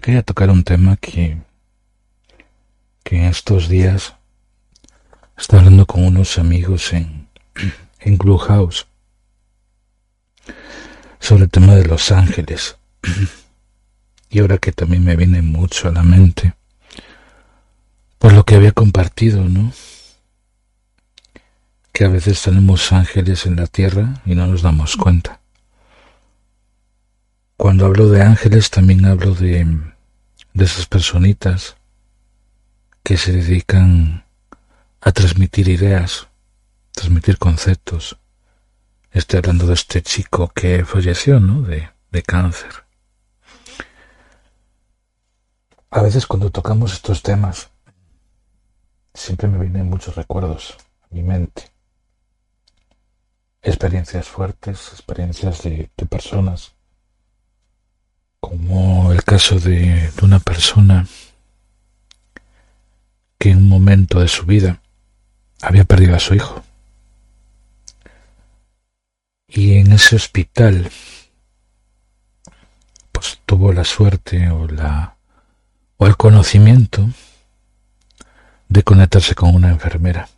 Quería 0.00 0.22
tocar 0.22 0.50
un 0.50 0.62
tema 0.62 0.96
que, 0.96 1.38
que 3.02 3.28
estos 3.28 3.68
días 3.68 4.14
está 5.36 5.58
hablando 5.58 5.86
con 5.86 6.04
unos 6.04 6.38
amigos 6.38 6.92
en, 6.92 7.28
en 8.00 8.16
Clubhouse 8.16 8.86
sobre 11.18 11.44
el 11.44 11.50
tema 11.50 11.74
de 11.74 11.86
los 11.86 12.12
ángeles. 12.12 12.76
Y 14.28 14.40
ahora 14.40 14.58
que 14.58 14.72
también 14.72 15.04
me 15.04 15.16
viene 15.16 15.40
mucho 15.40 15.88
a 15.88 15.92
la 15.92 16.02
mente 16.02 16.54
por 18.18 18.32
lo 18.32 18.44
que 18.44 18.56
había 18.56 18.72
compartido, 18.72 19.44
¿no? 19.44 19.72
Que 21.92 22.04
a 22.04 22.08
veces 22.08 22.42
tenemos 22.42 22.92
ángeles 22.92 23.46
en 23.46 23.56
la 23.56 23.66
tierra 23.66 24.20
y 24.26 24.34
no 24.34 24.46
nos 24.46 24.62
damos 24.62 24.96
cuenta. 24.96 25.40
Cuando 27.56 27.86
hablo 27.86 28.08
de 28.10 28.22
ángeles 28.22 28.70
también 28.70 29.06
hablo 29.06 29.34
de, 29.34 29.64
de 30.52 30.64
esas 30.64 30.86
personitas 30.86 31.76
que 33.02 33.16
se 33.16 33.32
dedican 33.32 34.26
a 35.00 35.12
transmitir 35.12 35.68
ideas, 35.68 36.28
transmitir 36.92 37.38
conceptos. 37.38 38.18
Estoy 39.10 39.38
hablando 39.38 39.66
de 39.66 39.72
este 39.72 40.02
chico 40.02 40.48
que 40.48 40.84
falleció, 40.84 41.40
¿no? 41.40 41.62
De, 41.62 41.88
de 42.10 42.22
cáncer. 42.22 42.84
A 45.90 46.02
veces 46.02 46.26
cuando 46.26 46.50
tocamos 46.50 46.92
estos 46.92 47.22
temas, 47.22 47.70
siempre 49.14 49.48
me 49.48 49.58
vienen 49.58 49.88
muchos 49.88 50.14
recuerdos 50.14 50.76
a 51.02 51.14
mi 51.14 51.22
mente. 51.22 51.70
Experiencias 53.62 54.28
fuertes, 54.28 54.90
experiencias 54.92 55.62
de, 55.62 55.90
de 55.96 56.06
personas 56.06 56.75
como 58.48 59.10
el 59.10 59.24
caso 59.24 59.58
de, 59.58 60.08
una 60.22 60.38
persona 60.38 61.04
que 63.38 63.50
en 63.50 63.58
un 63.58 63.68
momento 63.68 64.20
de 64.20 64.28
su 64.28 64.46
vida 64.46 64.80
había 65.62 65.82
perdido 65.82 66.14
a 66.14 66.20
su 66.20 66.36
hijo. 66.36 66.62
Y 69.48 69.78
en 69.78 69.90
ese 69.90 70.14
hospital 70.14 70.88
pues 73.10 73.40
tuvo 73.46 73.72
la 73.72 73.82
suerte 73.82 74.48
o 74.50 74.68
la 74.68 75.16
o 75.96 76.06
el 76.06 76.16
conocimiento 76.16 77.08
de 78.68 78.84
conectarse 78.84 79.34
con 79.34 79.56
una 79.56 79.70
enfermera. 79.70 80.28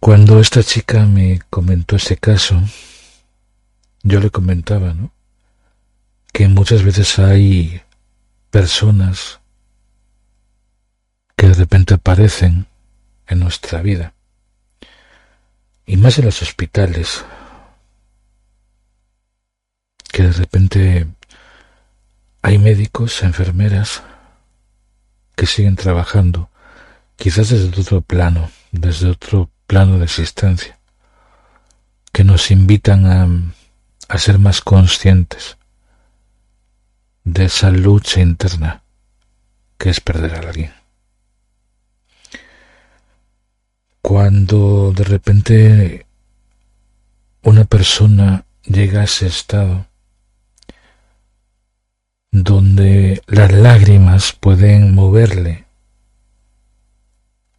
Cuando 0.00 0.40
esta 0.40 0.62
chica 0.62 1.04
me 1.04 1.40
comentó 1.50 1.96
ese 1.96 2.16
caso, 2.16 2.58
yo 4.02 4.20
le 4.20 4.30
comentaba, 4.30 4.94
¿no? 4.94 5.13
Que 6.34 6.48
muchas 6.48 6.82
veces 6.82 7.20
hay 7.20 7.80
personas 8.50 9.38
que 11.36 11.46
de 11.46 11.54
repente 11.54 11.94
aparecen 11.94 12.66
en 13.28 13.38
nuestra 13.38 13.80
vida, 13.82 14.14
y 15.86 15.96
más 15.96 16.18
en 16.18 16.24
los 16.24 16.42
hospitales, 16.42 17.24
que 20.10 20.24
de 20.24 20.32
repente 20.32 21.06
hay 22.42 22.58
médicos, 22.58 23.22
enfermeras, 23.22 24.02
que 25.36 25.46
siguen 25.46 25.76
trabajando, 25.76 26.50
quizás 27.14 27.50
desde 27.50 27.80
otro 27.80 28.00
plano, 28.00 28.50
desde 28.72 29.08
otro 29.08 29.50
plano 29.68 29.98
de 30.00 30.06
existencia, 30.06 30.80
que 32.12 32.24
nos 32.24 32.50
invitan 32.50 33.06
a, 33.06 33.28
a 34.08 34.18
ser 34.18 34.40
más 34.40 34.60
conscientes 34.60 35.58
de 37.24 37.46
esa 37.46 37.70
lucha 37.70 38.20
interna 38.20 38.82
que 39.78 39.90
es 39.90 40.00
perder 40.00 40.34
a 40.34 40.48
alguien. 40.48 40.72
Cuando 44.02 44.92
de 44.92 45.04
repente 45.04 46.06
una 47.42 47.64
persona 47.64 48.44
llega 48.64 49.00
a 49.00 49.04
ese 49.04 49.26
estado 49.26 49.86
donde 52.30 53.22
las 53.26 53.52
lágrimas 53.52 54.32
pueden 54.32 54.94
moverle 54.94 55.64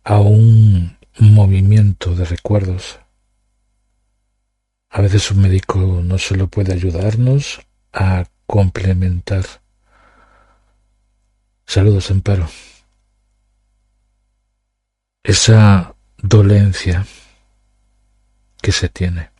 a 0.03 0.19
un 0.19 0.97
movimiento 1.17 2.13
de 2.13 2.25
recuerdos. 2.25 2.99
A 4.89 5.01
veces 5.01 5.31
un 5.31 5.41
médico 5.41 6.01
no 6.03 6.17
solo 6.17 6.47
puede 6.47 6.73
ayudarnos 6.73 7.61
a 7.91 8.25
complementar. 8.45 9.45
Saludos, 11.65 12.11
Amparo. 12.11 12.49
Esa 15.23 15.95
dolencia 16.17 17.05
que 18.61 18.71
se 18.71 18.89
tiene. 18.89 19.31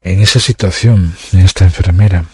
En 0.00 0.20
esa 0.20 0.38
situación, 0.38 1.14
en 1.32 1.40
esta 1.40 1.64
enfermera, 1.64 2.24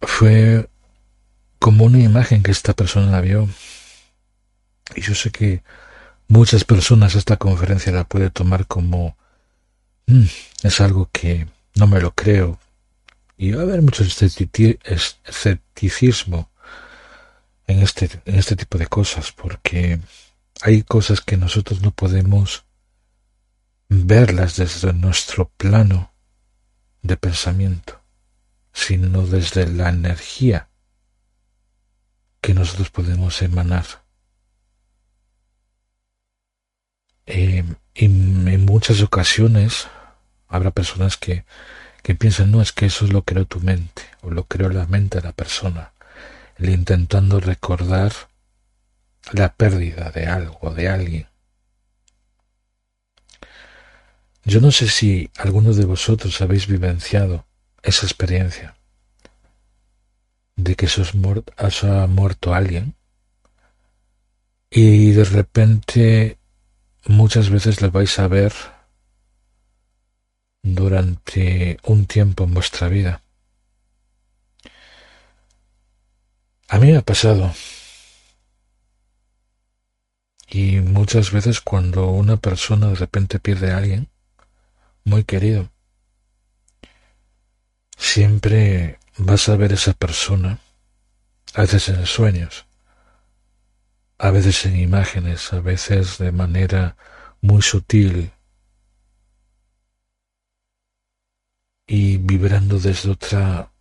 fue 0.00 0.68
como 1.58 1.84
una 1.84 1.98
imagen 1.98 2.42
que 2.42 2.50
esta 2.50 2.72
persona 2.72 3.20
vio. 3.20 3.48
Y 4.96 5.02
yo 5.02 5.14
sé 5.14 5.30
que 5.30 5.62
muchas 6.26 6.64
personas 6.64 7.14
esta 7.14 7.36
conferencia 7.36 7.92
la 7.92 8.04
puede 8.04 8.30
tomar 8.30 8.66
como 8.66 9.16
Mm, 10.10 10.26
es 10.64 10.80
algo 10.80 11.08
que 11.12 11.46
no 11.76 11.86
me 11.86 12.00
lo 12.00 12.12
creo. 12.12 12.58
Y 13.36 13.52
va 13.52 13.60
a 13.60 13.64
haber 13.64 13.80
mucho 13.80 14.02
escepticismo 14.02 16.50
en 17.68 17.78
este, 17.78 18.10
en 18.24 18.34
este 18.34 18.56
tipo 18.56 18.76
de 18.76 18.88
cosas, 18.88 19.30
porque 19.30 20.00
hay 20.62 20.82
cosas 20.82 21.20
que 21.20 21.36
nosotros 21.36 21.80
no 21.80 21.92
podemos 21.92 22.64
verlas 23.88 24.56
desde 24.56 24.92
nuestro 24.92 25.48
plano 25.56 26.12
de 27.02 27.16
pensamiento, 27.16 28.00
sino 28.72 29.24
desde 29.24 29.68
la 29.68 29.90
energía 29.90 30.68
que 32.40 32.52
nosotros 32.52 32.90
podemos 32.90 33.40
emanar. 33.42 33.86
Eh, 37.26 37.62
y 37.94 38.06
en 38.06 38.64
muchas 38.64 39.02
ocasiones 39.02 39.86
Habrá 40.50 40.72
personas 40.72 41.16
que, 41.16 41.44
que 42.02 42.14
piensan, 42.14 42.50
no, 42.50 42.60
es 42.60 42.72
que 42.72 42.86
eso 42.86 43.06
es 43.06 43.12
lo 43.12 43.22
creó 43.22 43.46
tu 43.46 43.60
mente, 43.60 44.02
o 44.20 44.30
lo 44.30 44.44
creó 44.44 44.68
la 44.68 44.86
mente 44.86 45.18
de 45.18 45.24
la 45.24 45.32
persona, 45.32 45.92
el 46.58 46.68
intentando 46.68 47.40
recordar 47.40 48.12
la 49.32 49.54
pérdida 49.54 50.10
de 50.10 50.26
algo, 50.26 50.74
de 50.74 50.88
alguien. 50.88 51.28
Yo 54.44 54.60
no 54.60 54.72
sé 54.72 54.88
si 54.88 55.30
alguno 55.36 55.72
de 55.72 55.84
vosotros 55.84 56.40
habéis 56.40 56.66
vivenciado 56.66 57.46
esa 57.82 58.06
experiencia 58.06 58.74
de 60.56 60.74
que 60.74 60.86
os, 60.86 60.98
os 60.98 61.84
ha 61.84 62.06
muerto 62.06 62.54
alguien 62.54 62.94
y 64.70 65.12
de 65.12 65.24
repente 65.24 66.38
muchas 67.06 67.50
veces 67.50 67.80
le 67.80 67.88
vais 67.88 68.18
a 68.18 68.28
ver 68.28 68.52
durante 70.62 71.78
un 71.84 72.06
tiempo 72.06 72.44
en 72.44 72.54
vuestra 72.54 72.88
vida. 72.88 73.22
A 76.68 76.78
mí 76.78 76.92
me 76.92 76.98
ha 76.98 77.02
pasado. 77.02 77.52
Y 80.48 80.80
muchas 80.80 81.32
veces 81.32 81.60
cuando 81.60 82.08
una 82.08 82.36
persona 82.36 82.88
de 82.88 82.96
repente 82.96 83.38
pierde 83.38 83.72
a 83.72 83.78
alguien 83.78 84.08
muy 85.04 85.24
querido, 85.24 85.70
siempre 87.96 88.98
vas 89.16 89.48
a 89.48 89.56
ver 89.56 89.72
esa 89.72 89.92
persona, 89.92 90.58
a 91.54 91.62
veces 91.62 91.88
en 91.88 92.06
sueños, 92.06 92.66
a 94.18 94.30
veces 94.30 94.66
en 94.66 94.78
imágenes, 94.78 95.52
a 95.52 95.60
veces 95.60 96.18
de 96.18 96.32
manera 96.32 96.96
muy 97.40 97.62
sutil, 97.62 98.32
y 101.92 102.18
vibrando 102.18 102.78
desde 102.78 103.10
otra 103.10 103.72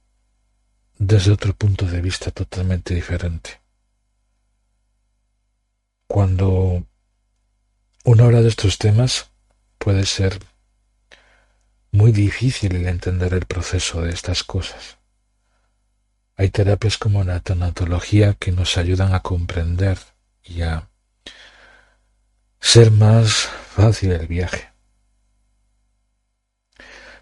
desde 0.98 1.32
otro 1.32 1.54
punto 1.54 1.86
de 1.86 2.02
vista 2.02 2.32
totalmente 2.32 2.96
diferente. 2.96 3.62
Cuando 6.08 6.88
uno 8.06 8.24
habla 8.24 8.42
de 8.42 8.50
estos 8.50 8.80
temas 8.80 9.30
puede 9.78 10.08
ser 10.08 10.40
muy 11.92 12.12
difícil 12.12 12.76
el 12.78 12.88
entender 12.88 13.36
el 13.36 13.46
proceso 13.46 14.02
de 14.02 14.10
estas 14.10 14.44
cosas. 14.44 14.98
Hay 16.36 16.50
terapias 16.50 16.98
como 16.98 17.24
la 17.24 17.42
tanatología 17.42 18.34
que 18.34 18.52
nos 18.52 18.76
ayudan 18.80 19.14
a 19.14 19.20
comprender 19.20 20.00
y 20.44 20.64
a 20.64 20.90
ser 22.60 22.90
más 22.90 23.50
fácil 23.76 24.14
el 24.14 24.26
viaje. 24.26 24.79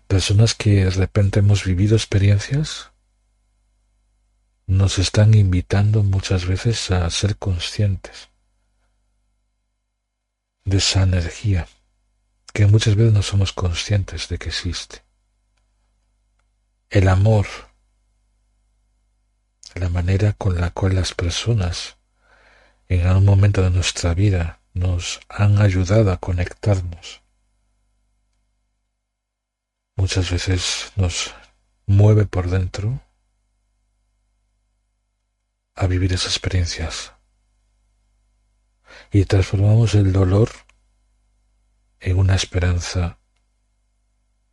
Personas 0.07 0.55
que 0.55 0.85
de 0.85 0.89
repente 0.89 1.39
hemos 1.39 1.63
vivido 1.63 1.95
experiencias 1.95 2.91
nos 4.65 4.99
están 4.99 5.33
invitando 5.33 6.03
muchas 6.03 6.45
veces 6.45 6.91
a 6.91 7.09
ser 7.09 7.37
conscientes 7.37 8.29
de 10.65 10.77
esa 10.77 11.03
energía 11.03 11.67
que 12.53 12.65
muchas 12.65 12.95
veces 12.95 13.13
no 13.13 13.21
somos 13.21 13.53
conscientes 13.53 14.27
de 14.29 14.37
que 14.37 14.49
existe. 14.49 15.03
El 16.89 17.07
amor, 17.07 17.45
la 19.75 19.89
manera 19.89 20.33
con 20.33 20.59
la 20.59 20.71
cual 20.71 20.95
las 20.95 21.13
personas 21.13 21.97
en 22.89 23.05
algún 23.05 23.25
momento 23.25 23.61
de 23.61 23.69
nuestra 23.69 24.13
vida 24.13 24.59
nos 24.73 25.19
han 25.29 25.61
ayudado 25.61 26.11
a 26.11 26.17
conectarnos, 26.17 27.21
muchas 30.07 30.31
veces 30.31 30.93
nos 30.95 31.35
mueve 31.85 32.25
por 32.25 32.49
dentro 32.49 33.01
a 35.75 35.85
vivir 35.85 36.13
esas 36.13 36.31
experiencias. 36.31 37.11
Y 39.11 39.25
transformamos 39.25 39.95
el 39.95 40.13
dolor 40.13 40.49
en 41.99 42.19
una 42.19 42.35
esperanza 42.35 43.19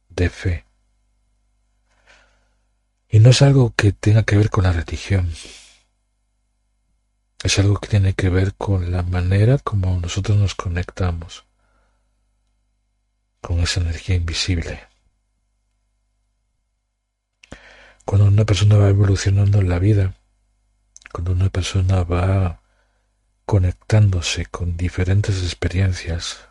de 0.09 0.29
fe. 0.29 0.65
Y 3.09 3.21
no 3.21 3.31
es 3.31 3.41
algo 3.41 3.73
que 3.77 3.93
tenga 3.93 4.25
que 4.25 4.37
ver 4.37 4.51
con 4.51 4.65
la 4.65 4.73
religión. 4.73 5.33
Es 7.45 7.61
algo 7.61 7.77
que 7.77 7.87
tiene 7.87 8.15
que 8.15 8.29
ver 8.29 8.57
con 8.57 8.91
la 8.91 9.05
manera 9.05 9.59
como 9.59 10.01
nosotros 10.01 10.37
nos 10.37 10.57
conectamos 10.57 11.45
con 13.41 13.61
esa 13.61 13.79
energía 13.79 14.17
invisible. 14.17 14.94
Cuando 18.05 18.27
una 18.27 18.45
persona 18.45 18.77
va 18.77 18.89
evolucionando 18.89 19.61
en 19.61 19.69
la 19.69 19.79
vida, 19.79 20.15
cuando 21.13 21.33
una 21.33 21.49
persona 21.49 22.05
va 22.05 22.61
conectándose 23.47 24.47
con 24.47 24.77
diferentes 24.77 25.43
experiencias, 25.43 26.49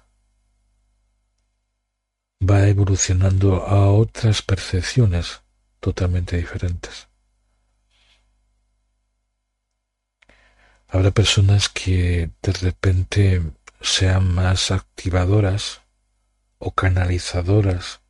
va 2.41 2.67
evolucionando 2.67 3.65
a 3.65 3.91
otras 3.91 4.41
percepciones 4.41 5.41
totalmente 5.79 6.37
diferentes. 6.37 7.07
Habrá 10.87 11.11
personas 11.11 11.69
que 11.69 12.29
de 12.41 12.53
repente 12.53 13.41
sean 13.81 14.33
más 14.33 14.71
activadoras 14.71 15.81
o 16.59 16.71
canalizadoras 16.71 18.02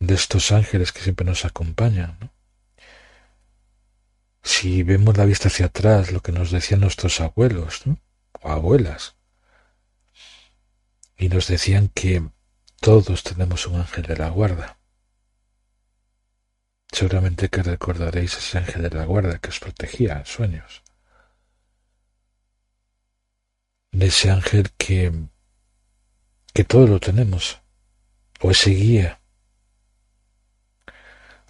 de 0.00 0.14
estos 0.14 0.50
ángeles 0.50 0.92
que 0.92 1.02
siempre 1.02 1.26
nos 1.26 1.44
acompañan. 1.44 2.16
¿no? 2.20 2.32
Si 4.42 4.82
vemos 4.82 5.16
la 5.16 5.26
vista 5.26 5.48
hacia 5.48 5.66
atrás, 5.66 6.10
lo 6.10 6.22
que 6.22 6.32
nos 6.32 6.50
decían 6.50 6.80
nuestros 6.80 7.20
abuelos 7.20 7.82
o 8.40 8.50
abuelas, 8.50 9.14
y 11.16 11.28
nos 11.28 11.46
decían 11.48 11.88
que 11.88 12.26
todos 12.80 13.22
tenemos 13.22 13.66
un 13.66 13.76
ángel 13.76 14.04
de 14.04 14.16
la 14.16 14.30
guarda. 14.30 14.78
Seguramente 16.90 17.50
que 17.50 17.62
recordaréis 17.62 18.38
ese 18.38 18.58
ángel 18.58 18.82
de 18.82 18.90
la 18.90 19.04
guarda 19.04 19.38
que 19.38 19.50
os 19.50 19.60
protegía 19.60 20.18
en 20.18 20.26
sueños. 20.26 20.82
De 23.92 24.06
ese 24.06 24.30
ángel 24.30 24.70
que, 24.78 25.12
que 26.54 26.64
todos 26.64 26.88
lo 26.88 27.00
tenemos, 27.00 27.60
o 28.40 28.50
ese 28.50 28.70
guía 28.70 29.19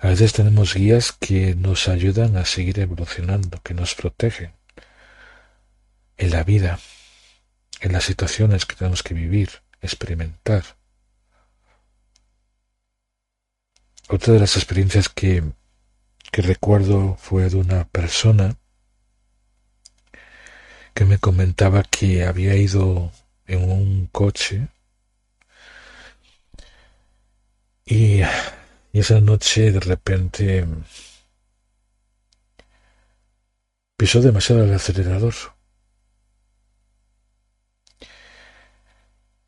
a 0.03 0.09
veces 0.09 0.33
tenemos 0.33 0.75
guías 0.75 1.13
que 1.13 1.55
nos 1.55 1.87
ayudan 1.87 2.39
a 2.39 2.47
seguir 2.47 2.79
evolucionando, 2.81 3.61
que 3.63 3.75
nos 3.75 3.95
protegen 3.95 4.53
en 6.17 6.31
la 6.31 6.43
vida, 6.43 6.79
en 7.83 7.93
las 7.93 8.05
situaciones 8.05 8.65
que 8.65 8.77
tenemos 8.77 9.03
que 9.03 9.13
vivir, 9.13 9.51
experimentar. 9.83 10.65
Otra 14.09 14.33
de 14.33 14.41
las 14.41 14.57
experiencias 14.57 15.11
que, 15.11 15.45
recuerdo 16.33 17.17
fue 17.17 17.51
de 17.51 17.57
una 17.57 17.85
persona 17.85 18.57
que 20.95 21.05
me 21.05 21.19
comentaba 21.19 21.83
que 21.83 22.25
había 22.25 22.57
ido 22.57 23.13
en 23.47 23.71
un 23.71 24.07
coche 24.07 24.69
y 27.85 28.23
y 28.93 29.01
esa 29.01 29.21
noche 29.21 29.73
de 29.73 29.81
repente 29.81 30.67
pisó 33.97 34.21
demasiado 34.21 34.65
el 34.65 34.73
acelerador. 34.73 35.35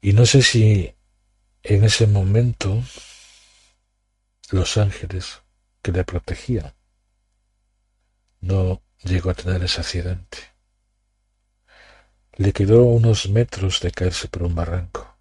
Y 0.00 0.12
no 0.12 0.26
sé 0.26 0.42
si 0.42 0.94
en 1.62 1.84
ese 1.84 2.06
momento 2.06 2.82
los 4.50 4.76
ángeles 4.76 5.42
que 5.80 5.92
le 5.92 6.04
protegían 6.04 6.74
no 8.40 8.82
llegó 9.04 9.30
a 9.30 9.34
tener 9.34 9.62
ese 9.62 9.80
accidente. 9.80 10.38
Le 12.34 12.52
quedó 12.52 12.82
unos 12.84 13.28
metros 13.28 13.80
de 13.80 13.90
caerse 13.90 14.28
por 14.28 14.42
un 14.42 14.54
barranco. 14.54 15.11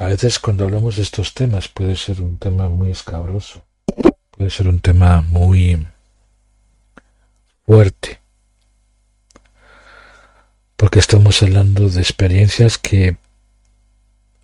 A 0.00 0.06
veces 0.06 0.38
cuando 0.38 0.64
hablamos 0.64 0.96
de 0.96 1.02
estos 1.02 1.34
temas 1.34 1.68
puede 1.68 1.94
ser 1.94 2.22
un 2.22 2.38
tema 2.38 2.70
muy 2.70 2.90
escabroso, 2.90 3.62
puede 4.30 4.48
ser 4.48 4.66
un 4.66 4.80
tema 4.80 5.20
muy 5.20 5.86
fuerte, 7.66 8.18
porque 10.78 11.00
estamos 11.00 11.42
hablando 11.42 11.90
de 11.90 12.00
experiencias 12.00 12.78
que 12.78 13.18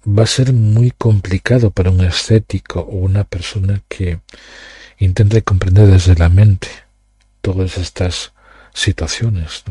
va 0.07 0.25
a 0.25 0.27
ser 0.27 0.53
muy 0.53 0.91
complicado 0.91 1.71
para 1.71 1.89
un 1.91 2.05
escéptico 2.05 2.81
o 2.81 2.97
una 2.97 3.25
persona 3.25 3.83
que 3.89 4.21
intente 4.99 5.41
comprender 5.41 5.87
desde 5.87 6.17
la 6.17 6.29
mente 6.29 6.69
todas 7.41 7.79
estas 7.79 8.35
situaciones. 8.75 9.65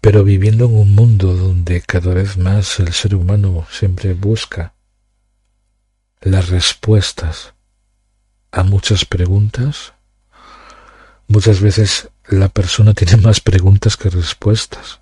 Pero 0.00 0.24
viviendo 0.24 0.66
en 0.66 0.74
un 0.76 0.94
mundo 0.94 1.34
donde 1.34 1.80
cada 1.80 2.14
vez 2.14 2.36
más 2.36 2.78
el 2.78 2.92
ser 2.92 3.14
humano 3.14 3.66
siempre 3.70 4.14
busca 4.14 4.74
las 6.20 6.48
respuestas 6.48 7.54
a 8.50 8.62
muchas 8.62 9.04
preguntas, 9.04 9.94
muchas 11.26 11.60
veces 11.60 12.10
la 12.28 12.48
persona 12.48 12.94
tiene 12.94 13.16
más 13.22 13.40
preguntas 13.40 13.96
que 13.96 14.10
respuestas. 14.10 15.00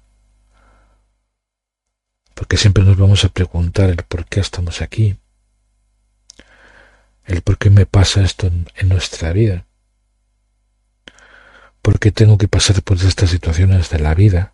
Porque 2.35 2.57
siempre 2.57 2.85
nos 2.85 2.99
vamos 2.99 3.25
a 3.25 3.31
preguntar 3.31 3.89
el 3.89 3.97
por 3.97 4.27
qué 4.27 4.41
estamos 4.41 4.83
aquí, 4.83 5.17
el 7.25 7.41
por 7.43 7.57
qué 7.57 7.71
me 7.71 7.87
pasa 7.87 8.23
esto 8.23 8.47
en, 8.47 8.89
nuestra 8.89 9.33
vida, 9.33 9.65
por 11.81 11.99
qué 11.99 12.13
tengo 12.13 12.37
que 12.37 12.47
pasar 12.47 12.83
por 12.83 12.99
estas 12.99 13.31
situaciones 13.31 13.89
de 13.89 13.99
la 14.01 14.15
vida 14.15 14.53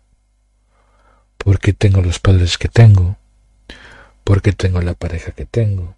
porque 1.43 1.73
tengo 1.73 2.01
los 2.01 2.19
padres 2.19 2.57
que 2.57 2.69
tengo, 2.69 3.17
porque 4.23 4.53
tengo 4.53 4.81
la 4.81 4.93
pareja 4.93 5.31
que 5.31 5.45
tengo. 5.45 5.95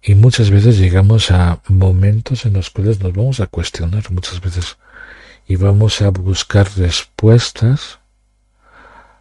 Y 0.00 0.14
muchas 0.14 0.50
veces 0.50 0.78
llegamos 0.78 1.30
a 1.32 1.60
momentos 1.66 2.46
en 2.46 2.52
los 2.52 2.70
cuales 2.70 3.00
nos 3.00 3.12
vamos 3.12 3.40
a 3.40 3.48
cuestionar 3.48 4.10
muchas 4.12 4.40
veces 4.40 4.76
y 5.48 5.56
vamos 5.56 6.00
a 6.02 6.10
buscar 6.10 6.68
respuestas 6.76 7.98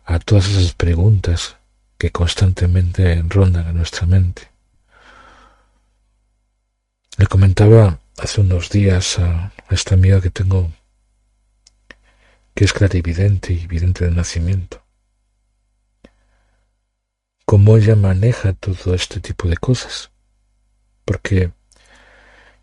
a 0.06 0.20
todas 0.20 0.48
esas 0.48 0.74
preguntas 0.74 1.56
que 1.98 2.12
constantemente 2.12 3.24
rondan 3.28 3.68
en 3.68 3.78
nuestra 3.78 4.06
mente. 4.06 4.50
Le 7.18 7.26
comentaba 7.26 8.00
hace 8.18 8.42
unos 8.42 8.70
días 8.70 9.18
a 9.18 9.52
esta 9.72 9.96
amiga 9.96 10.22
que 10.22 10.30
tengo 10.30 10.72
que 12.56 12.64
es 12.64 12.72
clarividente 12.72 13.52
y 13.52 13.68
vidente 13.68 14.06
de 14.06 14.12
nacimiento. 14.12 14.82
Cómo 17.46 17.78
ella 17.78 17.96
maneja 17.98 18.54
todo 18.54 18.96
este 18.96 19.20
tipo 19.20 19.50
de 19.50 19.58
cosas. 19.58 20.12
Porque 21.04 21.52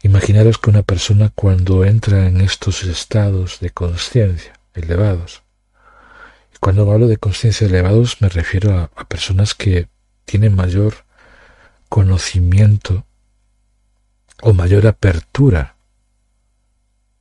imaginaros 0.03 0.59
que 0.59 0.71
una 0.71 0.83
persona 0.83 1.31
cuando 1.33 1.85
entra 1.85 2.27
en 2.27 2.41
estos 2.41 2.83
estados 2.83 3.61
de 3.61 3.71
conciencia 3.71 4.55
elevados, 4.75 5.43
cuando 6.59 6.91
hablo 6.91 7.07
de 7.07 7.19
conciencia 7.19 7.67
elevados 7.67 8.23
me 8.23 8.29
refiero 8.31 8.73
a, 8.73 8.91
a 8.97 9.05
personas 9.05 9.55
que 9.55 9.89
tienen 10.25 10.57
mayor 10.57 11.05
conocimiento 11.89 13.05
o 14.41 14.55
mayor 14.55 14.87
apertura 14.87 15.77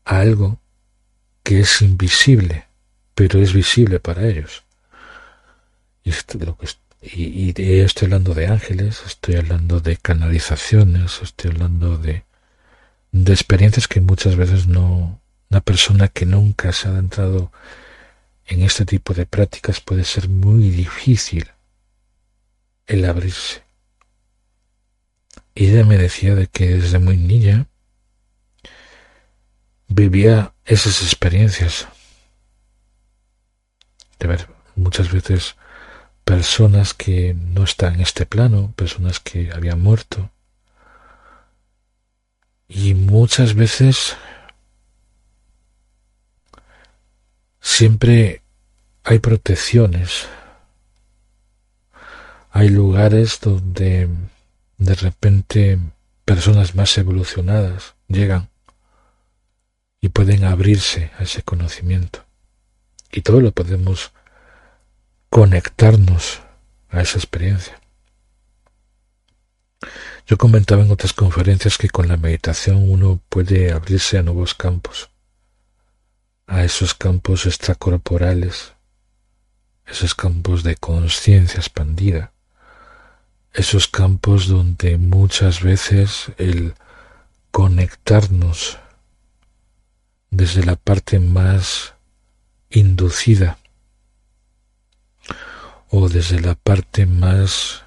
a 0.06 0.20
algo 0.20 0.61
que 1.52 1.60
es 1.60 1.82
invisible, 1.82 2.66
pero 3.14 3.42
es 3.42 3.52
visible 3.52 4.00
para 4.00 4.26
ellos. 4.26 4.64
Y, 7.02 7.52
estoy 7.82 8.06
hablando 8.06 8.34
de 8.34 8.48
ángeles, 8.48 9.04
estoy 9.06 9.36
hablando 9.36 9.82
de 9.82 9.98
canalizaciones, 9.98 11.20
estoy 11.22 11.52
hablando 11.52 11.98
de, 11.98 12.24
de 13.12 13.34
experiencias 13.34 13.90
que 13.90 14.00
muchas 14.00 14.38
veces 14.38 14.68
no, 14.68 15.20
una 15.50 15.60
persona 15.60 16.08
que 16.08 16.26
nunca 16.26 16.72
se 16.72 16.88
ha 16.88 16.92
adentrado 16.92 17.52
en 18.46 18.62
este 18.64 18.86
tipo 18.86 19.14
de 19.14 19.26
prácticas 19.26 19.82
puede 19.82 20.06
ser 20.06 20.30
muy 20.30 20.70
difícil 20.70 21.52
el 22.88 23.04
abrirse. 23.04 23.62
Y 25.54 25.66
ella 25.68 25.84
me 25.84 25.98
decía 25.98 26.34
de 26.34 26.48
que 26.48 26.78
desde 26.78 27.00
muy 27.00 27.18
niña 27.18 27.68
vivía 29.90 30.54
esas 30.72 31.02
experiencias. 31.04 31.88
De 34.20 34.28
ver 34.28 34.48
muchas 34.76 35.12
veces 35.12 35.56
personas 36.24 36.94
que 36.94 37.34
no 37.34 37.66
están 37.66 37.96
en 37.96 38.02
este 38.02 38.26
plano, 38.26 38.72
personas 38.78 39.20
que 39.20 39.52
habían 39.52 39.82
muerto. 39.82 40.30
Y 42.70 42.94
muchas 42.94 43.54
veces 43.54 44.16
siempre 47.60 48.42
hay 49.04 49.20
protecciones. 49.20 50.28
Hay 52.50 52.70
lugares 52.70 53.40
donde 53.42 54.08
de 54.78 54.96
repente 54.96 55.80
personas 56.24 56.76
más 56.76 56.98
evolucionadas 56.98 57.96
llegan 58.08 58.51
y 60.02 60.10
pueden 60.10 60.44
abrirse 60.44 61.12
a 61.20 61.24
ese 61.24 61.44
conocimiento. 61.44 62.26
Y 63.12 63.22
todo 63.22 63.40
lo 63.40 63.52
podemos 63.52 64.12
conectarnos 65.30 66.42
a 66.90 67.02
esa 67.02 67.20
experiencia. 67.20 67.80
Yo 70.26 70.38
comentaba 70.38 70.84
en 70.84 70.92
otras 70.92 71.14
conferencias 71.14 71.78
que 71.78 71.90
con 71.90 72.08
la 72.08 72.18
meditación 72.18 72.90
uno 72.90 73.22
puede 73.30 73.72
abrirse 73.72 74.18
a 74.18 74.24
nuevos 74.24 74.56
campos, 74.56 75.10
a 76.48 76.64
esos 76.64 76.94
campos 76.94 77.46
extracorporales, 77.46 78.74
esos 79.86 80.16
campos 80.16 80.64
de 80.64 80.76
conciencia 80.76 81.60
expandida, 81.60 82.32
esos 83.54 83.88
campos 83.88 84.48
donde 84.48 84.98
muchas 84.98 85.62
veces 85.62 86.32
el 86.38 86.76
conectarnos 87.52 88.80
desde 90.32 90.64
la 90.64 90.76
parte 90.76 91.20
más 91.20 91.94
inducida 92.70 93.60
o 95.90 96.08
desde 96.08 96.40
la 96.40 96.56
parte 96.56 97.06
más 97.06 97.84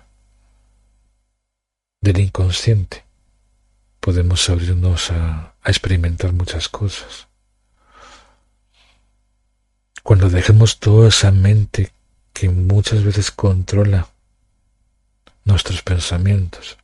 del 2.02 2.20
inconsciente 2.20 3.04
podemos 3.98 4.50
abrirnos 4.50 5.10
a, 5.10 5.54
experimentar 5.64 6.34
muchas 6.34 6.68
cosas. 6.68 7.26
Cuando 10.02 10.28
dejemos 10.28 10.78
toda 10.78 11.08
esa 11.08 11.30
mente 11.30 11.90
que 12.34 12.50
muchas 12.50 13.02
veces 13.02 13.30
controla 13.30 14.08
nuestros 15.46 15.80
pensamientos, 15.80 16.76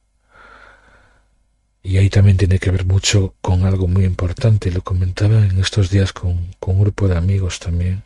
y 1.82 1.96
ahí 1.99 2.10
también 2.10 2.37
tiene 2.37 2.58
que 2.58 2.70
ver 2.70 2.84
mucho 2.84 3.34
con 3.40 3.64
algo 3.64 3.88
muy 3.88 4.04
importante, 4.04 4.70
lo 4.70 4.82
comentaba 4.82 5.38
en 5.44 5.58
estos 5.58 5.90
días 5.90 6.12
con, 6.12 6.54
con 6.58 6.76
un 6.76 6.82
grupo 6.82 7.08
de 7.08 7.16
amigos 7.16 7.58
también, 7.58 8.02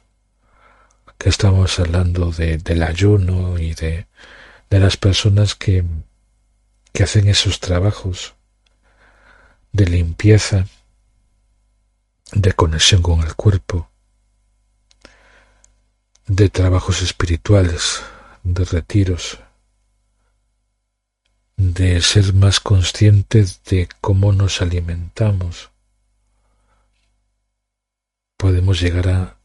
que 1.19 1.29
estamos 1.29 1.79
hablando 1.79 2.31
de, 2.31 2.59
del 2.59 2.83
ayuno 2.83 3.59
y 3.59 3.75
de, 3.75 4.07
de 4.71 4.79
las 4.79 4.97
personas 4.97 5.55
que, 5.55 5.85
que 6.93 7.03
hacen 7.03 7.29
esos 7.29 7.61
trabajos 7.61 8.35
de 9.73 9.87
limpieza, 9.87 10.67
de 12.33 12.53
conexión 12.53 13.03
con 13.03 13.21
el 13.21 13.35
cuerpo, 13.35 13.91
de 16.27 16.49
trabajos 16.49 17.03
espirituales, 17.03 18.03
de 18.45 18.65
retiros, 18.65 19.41
de 21.57 22.01
ser 22.01 22.35
más 22.35 22.61
conscientes 22.61 23.63
de 23.65 23.89
cómo 24.01 24.33
nos 24.33 24.61
alimentamos, 24.61 25.71
podemos 28.37 28.81
llegar 28.81 29.09
a 29.09 29.37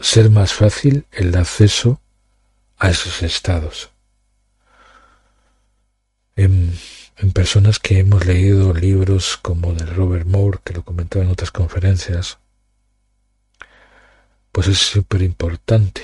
ser 0.00 0.30
más 0.30 0.52
fácil 0.52 1.06
el 1.12 1.36
acceso 1.36 2.00
a 2.78 2.90
esos 2.90 3.22
estados. 3.22 3.90
En, 6.36 6.72
personas 7.32 7.78
que 7.78 7.98
hemos 7.98 8.26
leído 8.26 8.74
libros 8.74 9.38
como 9.38 9.72
de 9.72 9.86
Robert 9.86 10.26
Moore, 10.26 10.58
que 10.62 10.74
lo 10.74 10.84
comentaba 10.84 11.24
en 11.24 11.30
otras 11.30 11.50
conferencias, 11.50 12.38
pues 14.52 14.68
es 14.68 14.78
súper 14.78 15.22
importante 15.22 16.02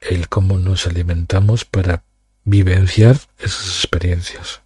el 0.00 0.28
cómo 0.28 0.58
nos 0.58 0.86
alimentamos 0.86 1.64
para 1.64 2.02
vivenciar 2.48 3.16
esas 3.38 3.66
experiencias. 3.80 4.62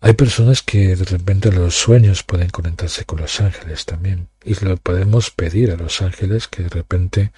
Hay 0.00 0.12
personas 0.12 0.62
que 0.62 0.94
de 0.94 1.04
repente 1.04 1.50
los 1.50 1.74
sueños 1.74 2.22
pueden 2.22 2.50
conectarse 2.50 3.04
con 3.04 3.20
los 3.20 3.40
ángeles 3.40 3.84
también. 3.84 4.28
Y 4.44 4.54
lo 4.64 4.76
podemos 4.76 5.30
pedir 5.30 5.72
a 5.72 5.76
los 5.76 6.02
ángeles 6.02 6.46
que 6.46 6.62
de 6.62 6.68
repente 6.68 7.32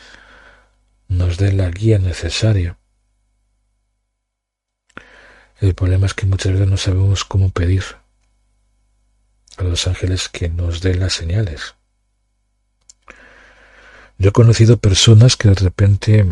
nos 1.09 1.38
den 1.38 1.56
la 1.56 1.70
guía 1.70 1.99
necesaria. 1.99 2.78
El 5.61 5.75
problema 5.75 6.06
es 6.06 6.14
que 6.14 6.26
muchas 6.26 6.52
veces 6.52 6.68
no 6.68 6.76
sabemos 6.76 7.25
cómo 7.25 7.50
pedir 7.50 7.85
a 9.56 9.62
los 9.62 9.87
ángeles 9.87 10.28
que 10.28 10.49
nos 10.49 10.80
den 10.80 11.00
las 11.00 11.12
señales. 11.12 11.75
Yo 14.18 14.30
he 14.30 14.32
conocido 14.32 14.78
personas 14.78 15.37
que 15.37 15.49
de 15.49 15.54
repente 15.54 16.26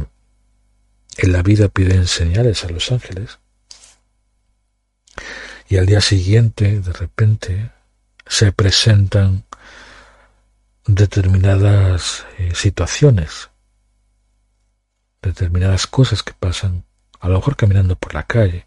en 1.19 1.33
la 1.33 1.43
vida 1.43 1.69
piden 1.69 2.07
señales 2.07 2.65
a 2.65 2.71
los 2.71 2.91
ángeles 2.93 3.41
y 5.69 5.77
al 5.77 5.87
día 5.87 6.01
siguiente 6.01 6.81
de 6.81 6.93
repente 6.93 7.73
se 8.27 8.53
presentan 8.53 9.45
determinadas 10.87 12.25
eh, 12.39 12.53
situaciones, 12.55 13.51
determinadas 15.21 15.87
cosas 15.87 16.23
que 16.23 16.33
pasan, 16.33 16.85
a 17.19 17.29
lo 17.29 17.35
mejor 17.35 17.57
caminando 17.57 17.97
por 17.97 18.15
la 18.15 18.23
calle, 18.23 18.67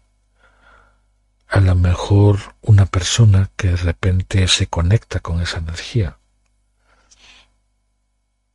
a 1.48 1.58
lo 1.60 1.74
mejor 1.74 2.38
una 2.60 2.84
persona 2.84 3.50
que 3.56 3.68
de 3.68 3.76
repente 3.76 4.46
se 4.46 4.66
conecta 4.66 5.20
con 5.20 5.40
esa 5.40 5.58
energía 5.58 6.18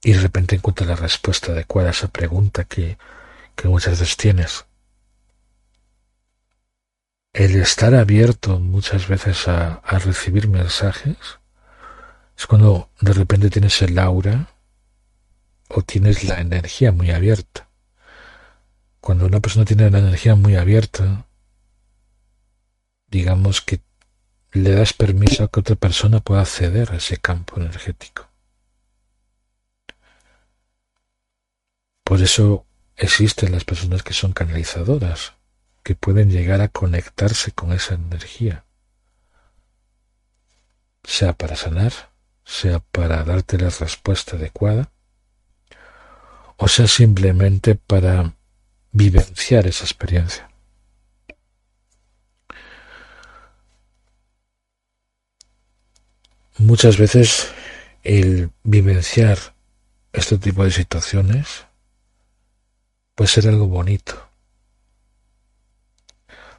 y 0.03 0.13
de 0.13 0.19
repente 0.19 0.55
encuentra 0.55 0.85
la 0.85 0.95
respuesta 0.95 1.51
adecuada 1.51 1.89
a 1.89 1.91
esa 1.91 2.07
pregunta 2.09 2.63
que 2.63 2.97
que 3.57 3.67
muchas 3.67 3.99
veces 3.99 4.15
tienes. 4.15 4.65
El 7.33 7.55
estar 7.55 7.93
abierto 7.95 8.59
muchas 8.59 9.07
veces 9.07 9.47
a, 9.47 9.81
recibir 9.99 10.47
mensajes 10.47 11.17
es 12.37 12.47
cuando 12.47 12.89
de 13.01 13.13
repente 13.13 13.49
tienes 13.49 13.81
el 13.81 13.97
aura 13.99 14.47
o 15.69 15.81
tienes 15.81 16.23
la 16.23 16.39
energía 16.39 16.91
muy 16.91 17.09
abierta. 17.11 17.67
Cuando 19.01 19.25
una 19.25 19.39
persona 19.39 19.65
tiene 19.65 19.89
la 19.89 19.99
energía 19.99 20.35
muy 20.35 20.55
abierta, 20.55 21.25
digamos 23.07 23.61
que 23.61 23.81
le 24.51 24.71
das 24.71 24.93
permiso 24.93 25.43
a 25.43 25.47
que 25.49 25.59
otra 25.59 25.75
persona 25.75 26.19
pueda 26.19 26.41
acceder 26.41 26.91
a 26.91 26.97
ese 26.97 27.17
campo 27.17 27.59
energético. 27.59 28.29
Por 32.03 32.21
eso 32.21 32.66
Existen 32.97 33.51
las 33.51 33.63
personas 33.63 34.01
que 34.01 34.13
son 34.13 34.33
canalizadoras, 34.33 35.33
que 35.83 35.93
pueden 35.93 36.31
llegar 36.31 36.61
a 36.61 36.67
conectarse 36.67 37.51
con 37.51 37.71
esa 37.71 37.93
energía, 37.93 38.65
sea 41.03 41.33
para 41.33 41.55
sanar, 41.55 41.93
sea 42.43 42.79
para 42.79 43.23
darte 43.23 43.59
la 43.59 43.69
respuesta 43.69 44.35
adecuada, 44.35 44.91
o 46.57 46.67
sea 46.67 46.87
simplemente 46.87 47.75
para 47.75 48.33
vivenciar 48.91 49.67
esa 49.67 49.83
experiencia. 49.83 50.49
Muchas 56.57 56.97
veces 56.97 57.51
el 58.03 58.49
vivenciar 58.63 59.37
este 60.13 60.39
tipo 60.39 60.63
de 60.63 60.71
situaciones 60.71 61.66
puede 63.17 63.29
ser 63.29 63.47
algo 63.47 63.67
bonito. 63.67 64.29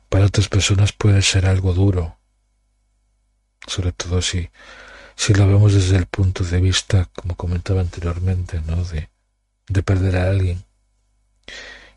Para 0.08 0.26
otras 0.26 0.48
personas 0.48 0.92
puede 0.92 1.22
ser 1.22 1.46
algo 1.46 1.72
duro, 1.72 2.18
sobre 3.68 3.92
todo 3.92 4.20
si, 4.20 4.50
si 5.14 5.34
lo 5.34 5.46
vemos 5.46 5.72
desde 5.72 5.96
el 5.96 6.06
punto 6.06 6.42
de 6.42 6.60
vista, 6.60 7.08
como 7.14 7.36
comentaba 7.36 7.80
anteriormente, 7.80 8.60
¿no? 8.66 8.82
de, 8.82 9.08
de 9.68 9.82
perder 9.84 10.16
a 10.16 10.30
alguien. 10.30 10.64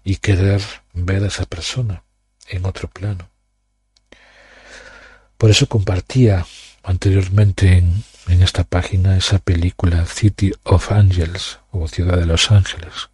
y 0.04 0.18
querer 0.18 0.62
ver 0.94 1.24
a 1.24 1.28
esa 1.28 1.46
persona 1.46 2.04
en 2.48 2.66
otro 2.66 2.88
plano. 2.88 3.30
Por 5.38 5.50
eso 5.50 5.66
compartía 5.68 6.46
anteriormente 6.84 7.78
en, 7.78 8.04
en 8.28 8.44
esta 8.44 8.64
página 8.64 9.18
esa 9.18 9.40
película 9.40 10.06
City 10.06 10.52
of 10.64 10.92
Angels 10.92 11.60
o 11.72 11.88
Ciudad 11.88 12.18
de 12.18 12.28
los 12.28 12.52
Ángeles. 12.52 13.11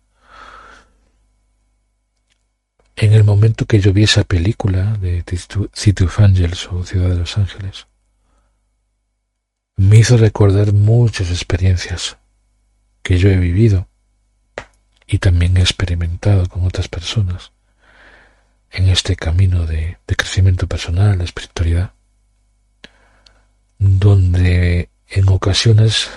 En 2.99 3.13
el 3.13 3.23
momento 3.23 3.67
que 3.67 3.79
yo 3.79 3.93
vi 3.93 4.03
esa 4.03 4.23
película 4.23 4.97
de 4.97 5.23
City 5.71 6.03
of 6.03 6.19
Angels 6.19 6.67
o 6.71 6.83
Ciudad 6.83 7.09
de 7.09 7.17
los 7.17 7.37
Ángeles, 7.37 7.85
me 9.75 9.97
hizo 9.97 10.17
recordar 10.17 10.73
muchas 10.73 11.29
experiencias 11.29 12.17
que 13.03 13.19
yo 13.19 13.29
he 13.29 13.37
vivido 13.37 13.87
y 15.05 15.19
también 15.19 15.55
he 15.57 15.61
experimentado 15.61 16.49
con 16.49 16.65
otras 16.65 16.87
personas 16.87 17.51
en 18.71 18.89
este 18.89 19.15
camino 19.15 19.67
de, 19.67 19.99
crecimiento 20.07 20.65
personal, 20.65 21.19
de 21.19 21.25
espiritualidad 21.25 21.93
donde 23.77 24.89
en 25.07 25.29
ocasiones 25.29 26.09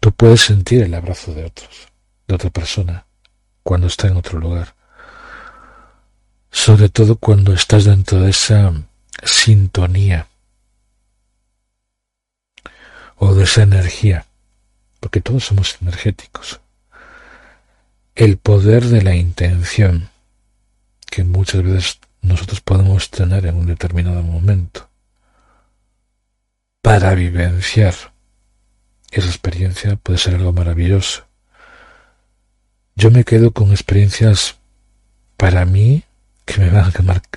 tú 0.00 0.12
puedes 0.12 0.42
sentir 0.42 0.82
el 0.82 0.92
abrazo 0.92 1.32
de 1.32 1.46
otros, 1.46 1.88
de 2.28 2.34
otra 2.34 2.50
persona, 2.50 3.06
cuando 3.62 3.86
está 3.86 4.08
en 4.08 4.18
otro 4.18 4.38
lugar. 4.38 4.74
Sobre 6.54 6.88
todo 6.88 7.16
cuando 7.16 7.52
estás 7.52 7.84
dentro 7.84 8.20
de 8.20 8.30
esa 8.30 8.72
sintonía 9.24 10.28
o 13.16 13.34
de 13.34 13.42
esa 13.42 13.64
energía, 13.64 14.24
porque 15.00 15.20
todos 15.20 15.46
somos 15.46 15.76
energéticos. 15.82 16.60
El 18.14 18.38
poder 18.38 18.84
de 18.84 19.02
la 19.02 19.16
intención 19.16 20.10
que 21.10 21.24
muchas 21.24 21.64
veces 21.64 21.98
nosotros 22.22 22.60
podemos 22.60 23.10
tener 23.10 23.46
en 23.46 23.56
un 23.56 23.66
determinado 23.66 24.22
momento 24.22 24.88
para 26.80 27.14
vivenciar 27.14 27.94
esa 29.10 29.26
experiencia 29.26 29.96
puede 29.96 30.18
ser 30.18 30.36
algo 30.36 30.52
maravilloso. 30.52 31.26
Yo 32.94 33.10
me 33.10 33.24
quedo 33.24 33.50
con 33.50 33.72
experiencias 33.72 34.56
para 35.36 35.64
mí 35.64 36.04
que 36.44 36.60
me, 36.60 36.70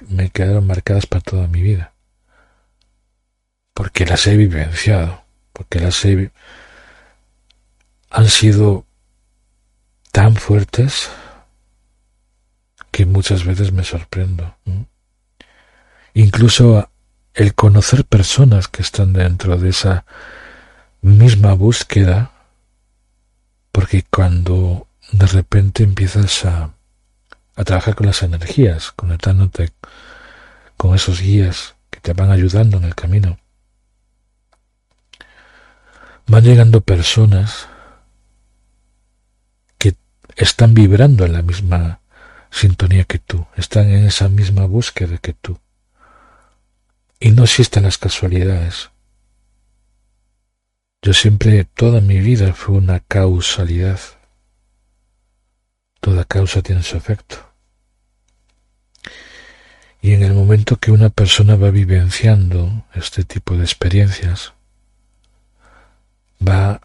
me 0.10 0.30
quedaron 0.30 0.68
marcadas 0.68 1.06
para 1.06 1.22
toda 1.22 1.48
mi 1.48 1.62
vida. 1.62 1.94
Porque 3.74 4.06
las 4.06 4.26
he 4.28 4.36
vivenciado, 4.36 5.24
porque 5.54 5.80
las 5.80 6.04
he... 6.06 6.32
han 8.10 8.30
sido 8.30 8.86
tan 10.12 10.36
fuertes 10.36 11.10
que 12.92 13.06
muchas 13.06 13.46
veces 13.46 13.72
me 13.72 13.84
sorprendo. 13.84 14.58
Incluso 16.14 16.90
el 17.36 17.54
conocer 17.54 18.04
personas 18.06 18.68
que 18.68 18.82
están 18.82 19.14
dentro 19.14 19.58
de 19.58 19.70
esa 19.70 20.06
misma 21.02 21.54
búsqueda, 21.54 22.32
porque 23.72 24.04
cuando 24.10 24.88
de 25.12 25.28
repente 25.28 25.84
empiezas 25.84 26.46
a, 26.46 26.74
a 27.58 27.64
trabajar 27.64 27.96
con 27.96 28.06
las 28.06 28.22
energías, 28.22 28.92
conectándote 28.92 29.72
con 30.78 30.96
esos 30.96 31.20
guías 31.20 31.76
que 31.90 32.00
te 32.00 32.14
van 32.14 32.30
ayudando 32.30 32.78
en 32.78 32.84
el 32.84 32.94
camino, 32.94 33.40
van 36.28 36.44
llegando 36.44 36.82
personas 36.82 37.68
que 39.80 39.96
están 40.36 40.76
vibrando 40.76 41.26
en 41.26 41.34
la 41.34 41.42
misma 41.42 42.00
sintonía 42.52 43.06
que 43.06 43.18
tú, 43.18 43.48
están 43.56 43.90
en 43.90 44.06
esa 44.06 44.30
misma 44.30 44.66
búsqueda 44.66 45.18
que 45.18 45.34
tú. 45.34 45.60
Y 47.20 47.32
no 47.32 47.46
existen 47.46 47.84
las 47.84 47.98
casualidades. 47.98 48.91
Yo 51.02 51.13
siempre, 51.13 51.65
toda 51.65 52.02
mi 52.02 52.20
vida 52.20 52.54
fue 52.54 52.76
una 52.76 53.00
causalidad. 53.00 54.00
Toda 56.00 56.26
causa 56.26 56.62
tiene 56.62 56.84
su 56.84 56.96
efecto. 56.96 57.47
Y 60.08 60.13
en 60.13 60.24
el 60.24 60.34
momento 60.34 60.78
que 60.78 60.91
una 60.91 61.10
persona 61.10 61.58
va 61.58 61.70
vivenciando 61.70 62.86
este 62.93 63.26
tipo 63.26 63.58
de 63.58 63.63
experiencias, 63.63 64.54
va 66.39 66.80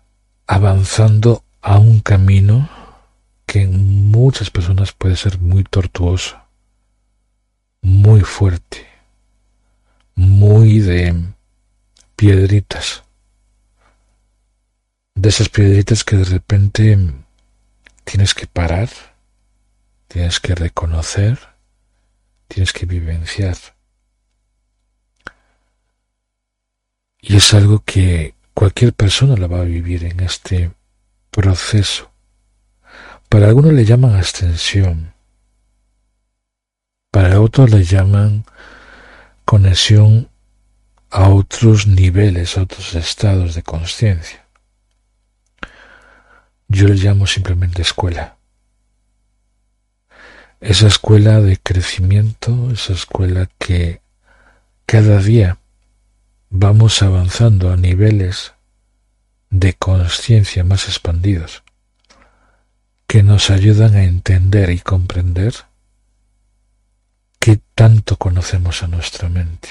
avanzando 0.49 1.45
a 1.61 1.79
un 1.79 2.01
camino 2.01 2.69
que 3.47 3.63
en 3.63 4.11
muchas 4.11 4.51
personas 4.51 4.91
puede 4.91 5.15
ser 5.15 5.39
muy 5.39 5.63
tortuoso, 5.63 6.37
muy 7.81 8.23
fuerte, 8.23 8.89
muy 10.17 10.81
de 10.81 11.15
piedritas. 12.17 13.05
De 15.15 15.29
esas 15.29 15.49
piedritas 15.49 16.03
que 16.03 16.17
de 16.17 16.25
repente 16.25 16.99
tienes 18.03 18.35
que 18.35 18.49
parar, 18.49 18.89
tienes 20.09 20.41
que 20.41 20.57
reconocer, 20.57 21.52
tienes 22.53 22.75
que 22.75 22.85
vivenciar. 22.85 23.57
Y 27.19 27.37
es 27.37 27.55
algo 27.55 27.83
que 27.83 28.35
cualquier 28.53 28.93
persona 28.93 29.37
la 29.37 29.47
va 29.47 29.61
a 29.61 29.65
vivir 29.65 30.05
en 30.05 30.21
este 30.21 30.71
proceso. 31.31 32.11
Para 33.31 33.47
algunos 33.47 33.73
le 33.73 33.87
llaman 33.87 34.17
ascensión, 34.17 35.15
para 37.11 37.41
otros 37.41 37.71
le 37.71 37.85
llaman 37.85 38.45
conexión 39.47 40.29
a 41.09 41.31
otros 41.31 41.87
niveles, 41.87 42.59
a 42.59 42.63
otros 42.63 42.95
estados 42.95 43.55
de 43.55 43.63
conciencia. 43.63 44.47
Yo 46.69 46.87
le 46.89 46.97
llamo 46.97 47.27
simplemente 47.27 47.81
escuela. 47.81 48.37
Esa 50.63 50.87
escuela 50.87 51.41
de 51.41 51.57
crecimiento, 51.57 52.71
esa 52.71 52.93
escuela 52.93 53.49
que 53.59 54.01
cada 54.87 55.19
día 55.19 55.59
vamos 56.51 57.03
avanzando 57.03 57.73
a 57.73 57.77
niveles 57.77 58.55
de 59.51 59.75
conciencia 59.75 60.63
más 60.63 60.87
expandidos, 60.87 61.65
que 63.09 63.25
nos 63.25 63.51
ayudan 63.51 63.97
a 63.97 64.05
entender 64.05 64.71
y 64.71 64.79
comprender 64.79 65.53
qué 67.41 67.59
tanto 67.75 68.17
conocemos 68.17 68.85
a 68.85 68.87
nuestra 68.87 69.29
mente 69.29 69.69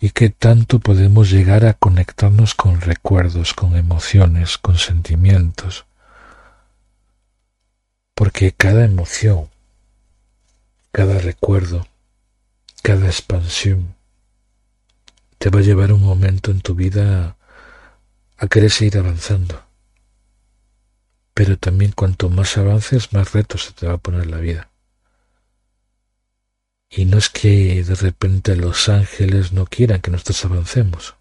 y 0.00 0.08
qué 0.08 0.30
tanto 0.30 0.80
podemos 0.80 1.30
llegar 1.30 1.66
a 1.66 1.74
conectarnos 1.74 2.54
con 2.54 2.80
recuerdos, 2.80 3.52
con 3.52 3.76
emociones, 3.76 4.56
con 4.56 4.78
sentimientos. 4.78 5.84
Porque 8.14 8.52
cada 8.52 8.86
emoción, 8.86 9.51
cada 10.92 11.18
recuerdo, 11.18 11.86
cada 12.82 13.06
expansión 13.06 13.96
te 15.38 15.48
va 15.48 15.60
a 15.60 15.62
llevar 15.62 15.92
un 15.92 16.02
momento 16.02 16.50
en 16.50 16.60
tu 16.60 16.74
vida 16.74 17.36
a 18.36 18.46
querer 18.46 18.70
seguir 18.70 18.98
avanzando. 18.98 19.64
Pero 21.32 21.56
también 21.56 21.92
cuanto 21.92 22.28
más 22.28 22.58
avances, 22.58 23.14
más 23.14 23.32
retos 23.32 23.64
se 23.64 23.72
te 23.72 23.86
va 23.86 23.94
a 23.94 23.98
poner 23.98 24.26
la 24.26 24.36
vida. 24.36 24.70
Y 26.90 27.06
no 27.06 27.16
es 27.16 27.30
que 27.30 27.82
de 27.82 27.94
repente 27.94 28.54
los 28.54 28.90
ángeles 28.90 29.52
no 29.52 29.64
quieran 29.64 30.02
que 30.02 30.10
nosotros 30.10 30.44
avancemos. 30.44 31.14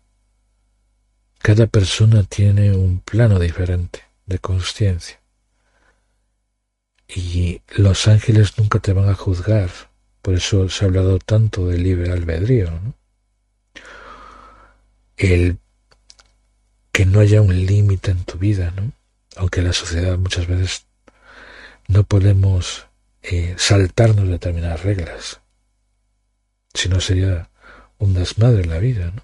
Cada 1.39 1.65
persona 1.65 2.23
tiene 2.23 2.73
un 2.75 2.99
plano 2.99 3.39
diferente 3.39 4.03
de 4.25 4.37
conciencia. 4.39 5.20
Y 7.13 7.61
los 7.75 8.07
ángeles 8.07 8.57
nunca 8.57 8.79
te 8.79 8.93
van 8.93 9.09
a 9.09 9.15
juzgar. 9.15 9.69
Por 10.21 10.35
eso 10.35 10.69
se 10.69 10.85
ha 10.85 10.87
hablado 10.87 11.19
tanto 11.19 11.67
del 11.67 11.83
libre 11.83 12.11
albedrío. 12.11 12.69
El 15.17 15.57
que 16.91 17.05
no 17.05 17.19
haya 17.19 17.41
un 17.41 17.65
límite 17.65 18.11
en 18.11 18.23
tu 18.23 18.37
vida, 18.37 18.71
¿no? 18.71 18.91
aunque 19.35 19.61
la 19.61 19.73
sociedad 19.73 20.17
muchas 20.17 20.47
veces 20.47 20.85
no 21.87 22.03
podemos 22.03 22.87
eh, 23.23 23.55
saltarnos 23.57 24.27
determinadas 24.27 24.83
reglas. 24.83 25.41
Si 26.73 26.89
no 26.89 26.99
sería 26.99 27.49
un 27.97 28.13
desmadre 28.13 28.63
en 28.63 28.69
la 28.69 28.79
vida, 28.79 29.11
¿no? 29.11 29.23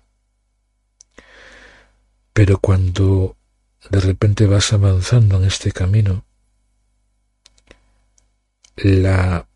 Pero 2.34 2.60
cuando 2.60 3.36
de 3.90 4.00
repente 4.00 4.46
vas 4.46 4.72
avanzando 4.72 5.38
en 5.38 5.46
este 5.46 5.72
camino, 5.72 6.24
la 8.78 9.48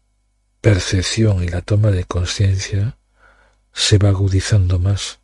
percepción 0.62 1.44
y 1.44 1.48
la 1.48 1.62
toma 1.62 1.92
de 1.92 2.06
conciencia 2.06 2.98
se 3.72 3.98
va 3.98 4.10
agudizando 4.10 4.80
más. 4.80 5.20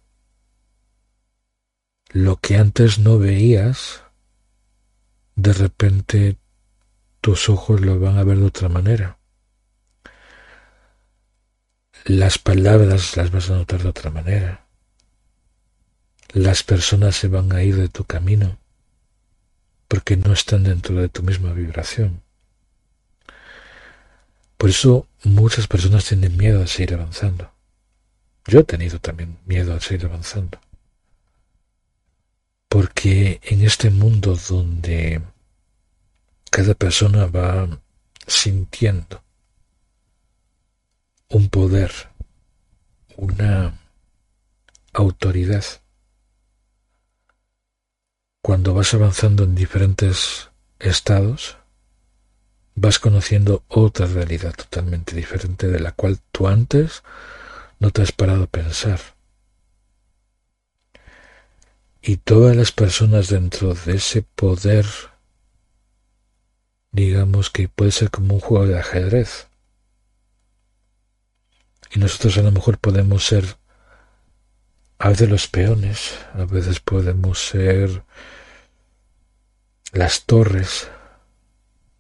Lo 2.10 2.38
que 2.38 2.58
antes 2.58 3.00
no 3.00 3.18
veías, 3.18 4.04
de 5.36 5.54
repente 5.54 6.38
tus 7.22 7.50
ojos 7.50 7.82
lo 7.82 8.00
van 8.00 8.18
a 8.18 8.24
ver 8.24 8.38
de 8.38 8.46
otra 8.46 8.70
manera. 8.70 9.18
Las 12.06 12.38
palabras 12.38 13.18
las 13.18 13.32
vas 13.32 13.50
a 13.50 13.56
notar 13.56 13.82
de 13.82 13.90
otra 13.90 14.12
manera. 14.12 14.68
Las 16.34 16.64
personas 16.64 17.16
se 17.16 17.28
van 17.28 17.52
a 17.52 17.64
ir 17.64 17.76
de 17.76 17.90
tu 17.90 18.06
camino 18.06 18.60
porque 19.88 20.18
no 20.18 20.34
están 20.34 20.64
dentro 20.64 20.96
de 20.96 21.10
tu 21.10 21.24
misma 21.24 21.52
vibración. 21.54 22.22
Por 24.58 24.70
eso 24.70 25.08
muchas 25.24 25.68
personas 25.68 26.06
tienen 26.06 26.36
miedo 26.36 26.64
a 26.64 26.68
seguir 26.68 26.96
avanzando. 26.96 27.52
Yo 28.46 28.60
he 28.60 28.64
tenido 28.64 29.00
también 29.00 29.38
miedo 29.46 29.74
a 29.74 29.80
seguir 29.80 30.06
avanzando. 30.06 30.60
Porque 32.68 33.40
en 33.44 33.62
este 33.62 33.90
mundo 33.90 34.36
donde 34.36 35.22
cada 36.50 36.74
persona 36.74 37.28
va 37.28 37.80
sintiendo 38.26 39.22
un 41.30 41.50
poder, 41.50 41.92
una 43.16 43.78
autoridad, 44.94 45.64
cuando 48.42 48.74
vas 48.74 48.94
avanzando 48.94 49.44
en 49.44 49.56
diferentes 49.56 50.50
estados, 50.80 51.57
vas 52.78 53.00
conociendo 53.00 53.64
otra 53.68 54.06
realidad 54.06 54.54
totalmente 54.54 55.16
diferente 55.16 55.68
de 55.68 55.80
la 55.80 55.94
cual 55.94 56.20
tú 56.32 56.48
antes 56.48 57.02
no 57.80 57.90
te 57.90 58.04
has 58.04 58.12
parado 58.12 58.44
a 58.44 58.48
pensar. 58.48 59.00
Y 62.04 62.18
todas 62.18 62.56
las 62.56 62.72
personas 62.72 63.30
dentro 63.30 63.74
de 63.74 63.96
ese 63.96 64.22
poder, 64.22 64.86
digamos 66.92 67.50
que 67.50 67.68
puede 67.68 67.92
ser 67.92 68.12
como 68.12 68.36
un 68.36 68.40
juego 68.40 68.68
de 68.68 68.78
ajedrez. 68.78 69.48
Y 71.92 72.00
nosotros 72.00 72.38
a 72.38 72.44
lo 72.44 72.52
mejor 72.52 72.78
podemos 72.78 73.26
ser 73.26 73.58
a 75.00 75.10
veces 75.10 75.30
los 75.30 75.48
peones, 75.48 76.14
a 76.36 76.46
veces 76.46 76.80
podemos 76.80 77.40
ser 77.40 78.04
las 79.94 80.26
torres, 80.26 80.92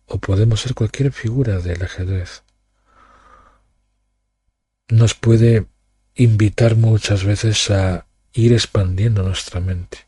o 0.08 0.18
podemos 0.18 0.62
ser 0.62 0.74
cualquier 0.74 1.12
figura 1.12 1.60
del 1.60 1.84
ajedrez. 1.84 2.44
Nos 4.90 5.14
puede 5.14 5.68
invitar 6.16 6.76
muchas 6.76 7.24
veces 7.24 7.70
a 7.70 8.08
ir 8.34 8.54
expandiendo 8.54 9.22
nuestra 9.22 9.60
mente, 9.60 10.08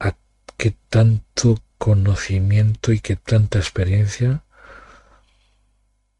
a 0.00 0.16
que 0.56 0.74
tanto 0.88 1.62
conocimiento 1.78 2.92
y 2.92 3.00
que 3.00 3.16
tanta 3.16 3.58
experiencia 3.58 4.42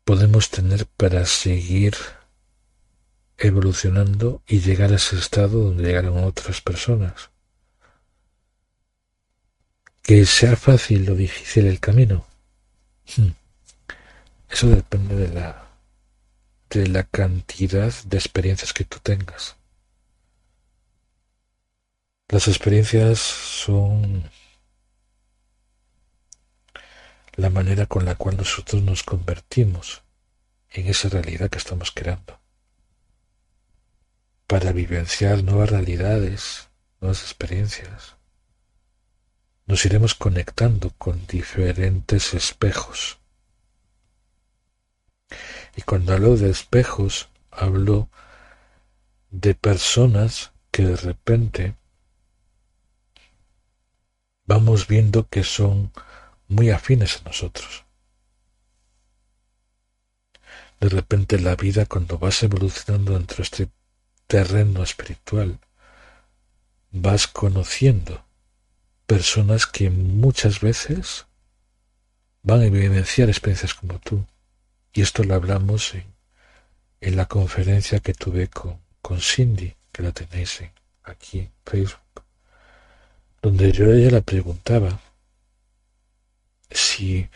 podemos 0.04 0.50
tener 0.50 0.86
para 0.86 1.24
seguir 1.24 1.94
evolucionando 3.38 4.42
y 4.46 4.60
llegar 4.60 4.92
a 4.92 4.96
ese 4.96 5.16
estado 5.16 5.64
donde 5.64 5.84
llegaron 5.84 6.22
otras 6.24 6.60
personas. 6.60 7.31
Que 10.02 10.26
sea 10.26 10.56
fácil 10.56 11.08
o 11.10 11.14
difícil 11.14 11.66
el 11.66 11.80
camino. 11.80 12.26
Hmm. 13.16 13.30
Eso 14.50 14.68
depende 14.68 15.16
de 15.16 15.28
la 15.28 15.68
de 16.70 16.86
la 16.88 17.04
cantidad 17.04 17.92
de 18.04 18.16
experiencias 18.16 18.72
que 18.72 18.84
tú 18.84 18.98
tengas. 19.02 19.56
Las 22.28 22.48
experiencias 22.48 23.18
son 23.18 24.30
la 27.34 27.50
manera 27.50 27.86
con 27.86 28.04
la 28.06 28.14
cual 28.14 28.38
nosotros 28.38 28.82
nos 28.82 29.02
convertimos 29.02 30.02
en 30.70 30.86
esa 30.86 31.10
realidad 31.10 31.50
que 31.50 31.58
estamos 31.58 31.90
creando. 31.90 32.38
Para 34.46 34.72
vivenciar 34.72 35.44
nuevas 35.44 35.70
realidades, 35.70 36.68
nuevas 37.00 37.22
experiencias 37.22 38.16
nos 39.66 39.84
iremos 39.86 40.14
conectando 40.14 40.90
con 40.98 41.26
diferentes 41.26 42.34
espejos. 42.34 43.18
Y 45.76 45.82
cuando 45.82 46.12
hablo 46.12 46.36
de 46.36 46.50
espejos, 46.50 47.28
hablo 47.50 48.08
de 49.30 49.54
personas 49.54 50.52
que 50.70 50.84
de 50.84 50.96
repente 50.96 51.74
vamos 54.44 54.86
viendo 54.86 55.28
que 55.28 55.44
son 55.44 55.92
muy 56.48 56.70
afines 56.70 57.18
a 57.18 57.24
nosotros. 57.24 57.84
De 60.80 60.88
repente 60.88 61.38
la 61.38 61.54
vida 61.54 61.86
cuando 61.86 62.18
vas 62.18 62.42
evolucionando 62.42 63.12
dentro 63.12 63.38
de 63.38 63.42
este 63.44 63.70
terreno 64.26 64.82
espiritual, 64.82 65.60
vas 66.90 67.26
conociendo 67.28 68.24
personas 69.06 69.66
que 69.66 69.90
muchas 69.90 70.60
veces 70.60 71.26
van 72.42 72.62
a 72.62 72.70
vivenciar 72.70 73.28
experiencias 73.28 73.74
como 73.74 73.98
tú. 73.98 74.26
Y 74.92 75.02
esto 75.02 75.24
lo 75.24 75.34
hablamos 75.34 75.94
en, 75.94 76.04
en 77.00 77.16
la 77.16 77.26
conferencia 77.26 78.00
que 78.00 78.14
tuve 78.14 78.48
con, 78.48 78.80
Cindy, 79.20 79.74
que 79.90 80.02
la 80.02 80.12
tenéis 80.12 80.62
aquí 81.02 81.40
en 81.40 81.52
Facebook, 81.64 82.24
donde 83.42 83.72
yo 83.72 83.86
a 83.86 83.94
ella 83.94 84.10
la 84.10 84.20
preguntaba 84.20 85.00
si 86.70 87.28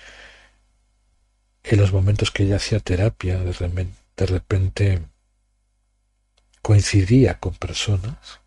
en 1.64 1.80
los 1.80 1.92
momentos 1.92 2.30
que 2.30 2.44
ella 2.44 2.56
hacía 2.56 2.80
terapia 2.80 3.38
de 3.38 3.88
de 4.16 4.26
repente 4.26 5.02
coincidía 6.62 7.38
con 7.38 7.54
personas 7.54 8.40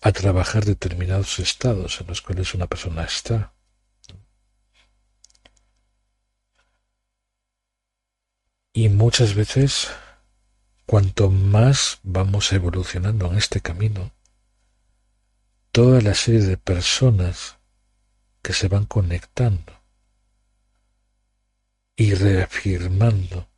a 0.00 0.12
trabajar 0.12 0.64
determinados 0.64 1.38
estados 1.38 2.00
en 2.00 2.06
los 2.06 2.22
cuales 2.22 2.54
una 2.54 2.66
persona 2.66 3.04
está. 3.04 3.52
Y 8.72 8.88
muchas 8.88 9.34
veces, 9.34 9.88
cuanto 10.86 11.30
más 11.30 11.98
vamos 12.04 12.52
evolucionando 12.52 13.26
en 13.26 13.38
este 13.38 13.60
camino, 13.60 14.12
toda 15.72 16.00
la 16.00 16.14
serie 16.14 16.42
de 16.42 16.56
personas 16.56 17.58
que 18.40 18.52
se 18.52 18.68
van 18.68 18.86
conectando 18.86 19.72
y 21.96 22.14
reafirmando 22.14 23.48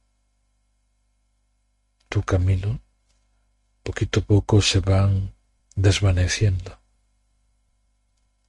tu 2.08 2.22
camino, 2.22 2.80
poquito 3.82 4.20
a 4.20 4.24
poco 4.24 4.62
se 4.62 4.80
van 4.80 5.34
desvaneciendo 5.76 6.78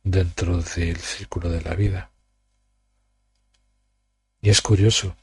dentro 0.04 0.62
del 0.62 0.98
círculo 0.98 1.50
de 1.50 1.62
la 1.62 1.76
vida. 1.76 2.12
Y 4.42 4.50
es 4.50 4.62
curioso, 4.62 5.16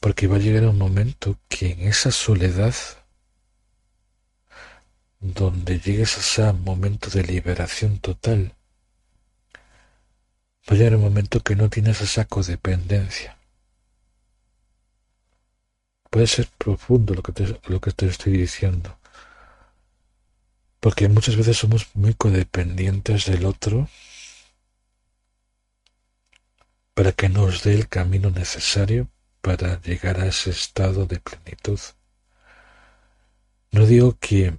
porque 0.00 0.26
va 0.26 0.36
a 0.36 0.40
llegar 0.40 0.64
un 0.66 0.78
momento 0.78 1.38
que 1.48 1.72
en 1.72 1.80
esa 1.80 2.10
soledad, 2.10 2.74
donde 5.20 5.78
llegues 5.78 6.16
a 6.16 6.20
ese 6.20 6.52
momento 6.52 7.10
de 7.10 7.22
liberación 7.22 7.98
total, 7.98 8.54
va 10.68 10.74
a 10.74 10.78
llegar 10.78 10.96
un 10.96 11.02
momento 11.02 11.40
que 11.40 11.56
no 11.56 11.68
tienes 11.68 12.00
esa 12.00 12.24
codependencia. 12.24 13.36
Puede 16.10 16.26
ser 16.26 16.48
profundo 16.56 17.12
lo 17.14 17.22
que 17.22 17.32
te, 17.32 17.60
lo 17.66 17.80
que 17.80 17.90
te 17.90 18.06
estoy 18.06 18.38
diciendo, 18.38 18.98
porque 20.86 21.08
muchas 21.08 21.34
veces 21.34 21.56
somos 21.56 21.88
muy 21.94 22.14
codependientes 22.14 23.26
del 23.26 23.44
otro 23.44 23.88
para 26.94 27.10
que 27.10 27.28
nos 27.28 27.64
dé 27.64 27.74
el 27.74 27.88
camino 27.88 28.30
necesario 28.30 29.08
para 29.40 29.80
llegar 29.80 30.20
a 30.20 30.26
ese 30.26 30.50
estado 30.50 31.04
de 31.06 31.18
plenitud. 31.18 31.80
No 33.72 33.84
digo 33.84 34.16
que 34.20 34.56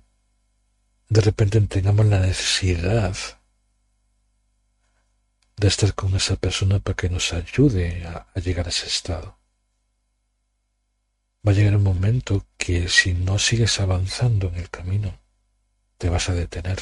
de 1.07 1.21
repente 1.21 1.61
tengamos 1.61 2.05
la 2.07 2.19
necesidad 2.19 3.15
de 5.55 5.67
estar 5.69 5.93
con 5.93 6.13
esa 6.13 6.35
persona 6.35 6.79
para 6.79 6.97
que 6.97 7.09
nos 7.09 7.31
ayude 7.31 8.05
a, 8.05 8.27
a, 8.35 8.39
llegar 8.41 8.65
a 8.65 8.69
ese 8.71 8.87
estado. 8.87 9.39
Va 11.47 11.53
a 11.53 11.55
llegar 11.55 11.77
un 11.77 11.83
momento 11.83 12.45
que 12.57 12.89
si 12.89 13.13
no 13.13 13.39
sigues 13.39 13.79
avanzando 13.79 14.49
en 14.49 14.55
el 14.55 14.69
camino, 14.69 15.17
te 15.97 16.09
vas 16.09 16.29
a 16.29 16.33
detener. 16.33 16.79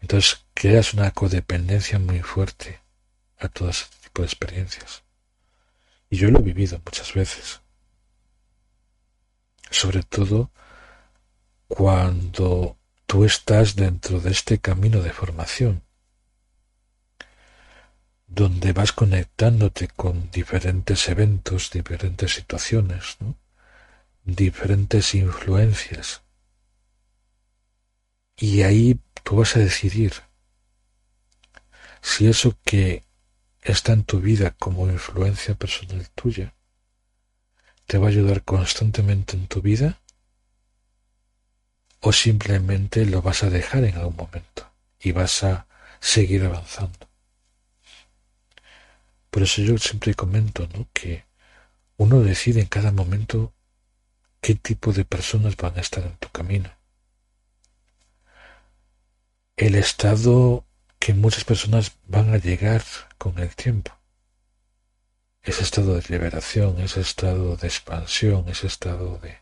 Entonces 0.00 0.44
creas 0.54 0.94
una 0.94 1.10
codependencia 1.12 1.98
muy 1.98 2.20
fuerte 2.20 2.80
a 3.38 3.48
todo 3.48 3.70
ese 3.70 3.86
tipo 4.02 4.22
de 4.22 4.26
experiencias. 4.26 5.02
Y 6.10 6.16
yo 6.16 6.30
lo 6.30 6.40
he 6.40 6.42
vivido 6.42 6.80
muchas 6.84 7.14
veces. 7.14 7.60
Sobre 9.70 10.02
todo 10.02 10.50
cuando 11.68 12.76
tú 13.06 13.24
estás 13.24 13.76
dentro 13.76 14.20
de 14.20 14.30
este 14.30 14.58
camino 14.58 15.00
de 15.00 15.12
formación. 15.12 15.82
donde 18.26 18.72
vas 18.72 18.92
conectándote 18.92 19.86
con 19.88 20.28
diferentes 20.32 21.08
eventos, 21.08 21.70
diferentes 21.70 22.32
situaciones, 22.34 23.16
diferentes 24.24 25.14
influencias. 25.14 26.23
Y 28.36 28.62
ahí 28.62 28.98
tú 29.22 29.36
vas 29.36 29.56
a 29.56 29.60
decidir 29.60 30.12
si 32.02 32.26
eso 32.26 32.56
que 32.64 33.04
está 33.62 33.92
en 33.92 34.04
tu 34.04 34.20
vida 34.20 34.50
como 34.58 34.90
influencia 34.90 35.54
personal 35.54 36.08
tuya 36.10 36.54
te 37.86 37.98
va 37.98 38.06
a 38.06 38.10
ayudar 38.10 38.44
constantemente 38.44 39.36
en 39.36 39.46
tu 39.46 39.62
vida 39.62 40.00
o 42.00 42.12
simplemente 42.12 43.06
lo 43.06 43.22
vas 43.22 43.42
a 43.42 43.50
dejar 43.50 43.84
en 43.84 43.96
algún 43.96 44.16
momento 44.16 44.70
y 45.00 45.12
vas 45.12 45.42
a 45.42 45.66
seguir 46.00 46.44
avanzando. 46.44 47.08
Por 49.30 49.42
eso 49.42 49.62
yo 49.62 49.78
siempre 49.78 50.14
comento 50.14 50.68
¿no? 50.74 50.86
que 50.92 51.24
uno 51.96 52.20
decide 52.20 52.60
en 52.60 52.66
cada 52.66 52.92
momento 52.92 53.54
qué 54.40 54.54
tipo 54.54 54.92
de 54.92 55.04
personas 55.06 55.56
van 55.56 55.78
a 55.78 55.80
estar 55.80 56.04
en 56.04 56.16
tu 56.16 56.28
camino. 56.28 56.70
El 59.56 59.76
estado 59.76 60.64
que 60.98 61.14
muchas 61.14 61.44
personas 61.44 61.92
van 62.06 62.34
a 62.34 62.38
llegar 62.38 62.82
con 63.18 63.38
el 63.38 63.54
tiempo. 63.54 63.92
Ese 65.42 65.62
estado 65.62 65.94
de 65.94 66.02
liberación, 66.08 66.80
ese 66.80 67.00
estado 67.00 67.56
de 67.56 67.68
expansión, 67.68 68.48
ese 68.48 68.66
estado 68.66 69.18
de, 69.18 69.38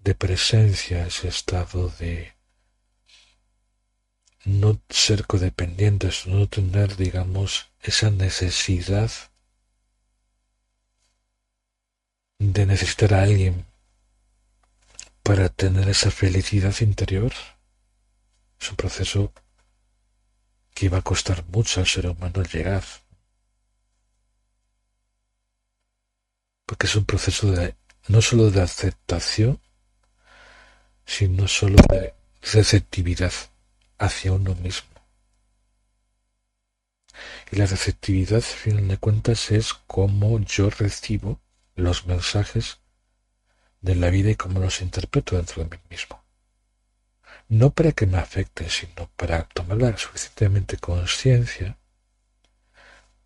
de 0.00 0.14
presencia, 0.14 1.06
ese 1.06 1.28
estado 1.28 1.88
de 1.98 2.34
no 4.44 4.78
ser 4.90 5.26
codependientes, 5.26 6.26
no 6.26 6.46
tener, 6.46 6.96
digamos, 6.96 7.70
esa 7.80 8.10
necesidad 8.10 9.10
de 12.38 12.66
necesitar 12.66 13.14
a 13.14 13.22
alguien 13.22 13.64
para 15.22 15.48
tener 15.48 15.88
esa 15.88 16.10
felicidad 16.10 16.74
interior. 16.80 17.32
Es 18.60 18.70
un 18.70 18.76
proceso 18.76 19.32
que 20.74 20.88
va 20.88 20.98
a 20.98 21.02
costar 21.02 21.44
mucho 21.46 21.80
al 21.80 21.86
ser 21.86 22.06
humano 22.06 22.42
llegar. 22.42 22.84
Porque 26.66 26.86
es 26.86 26.96
un 26.96 27.04
proceso 27.04 27.50
de 27.52 27.76
no 28.08 28.20
solo 28.20 28.50
de 28.50 28.62
aceptación, 28.62 29.60
sino 31.04 31.48
solo 31.48 31.76
de 31.88 32.14
receptividad 32.42 33.32
hacia 33.98 34.32
uno 34.32 34.54
mismo. 34.56 34.90
Y 37.50 37.56
la 37.56 37.66
receptividad, 37.66 38.38
a 38.38 38.42
fin 38.42 38.88
de 38.88 38.98
cuentas, 38.98 39.50
es 39.50 39.72
cómo 39.72 40.38
yo 40.40 40.68
recibo 40.68 41.40
los 41.74 42.06
mensajes 42.06 42.80
de 43.80 43.94
la 43.94 44.10
vida 44.10 44.30
y 44.30 44.36
cómo 44.36 44.60
los 44.60 44.82
interpreto 44.82 45.36
dentro 45.36 45.62
de 45.62 45.70
mí 45.70 45.82
mismo. 45.88 46.25
No 47.48 47.70
para 47.70 47.92
que 47.92 48.06
me 48.06 48.18
afecten, 48.18 48.68
sino 48.70 49.08
para 49.16 49.44
tomar 49.44 49.98
suficientemente 49.98 50.78
conciencia 50.78 51.76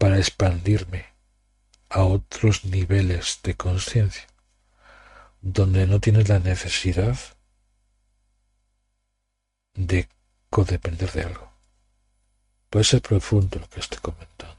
para 0.00 0.16
expandirme 0.16 1.04
a 1.90 2.04
otros 2.04 2.64
niveles 2.64 3.40
de 3.42 3.54
conciencia, 3.54 4.26
donde 5.42 5.86
no 5.86 6.00
tienes 6.00 6.28
la 6.30 6.38
necesidad 6.38 7.18
de 9.74 10.08
codepender 10.48 11.12
de 11.12 11.22
algo. 11.24 11.52
Puede 12.70 12.84
ser 12.84 13.02
profundo 13.02 13.58
lo 13.58 13.68
que 13.68 13.80
estoy 13.80 13.98
comentando. 13.98 14.56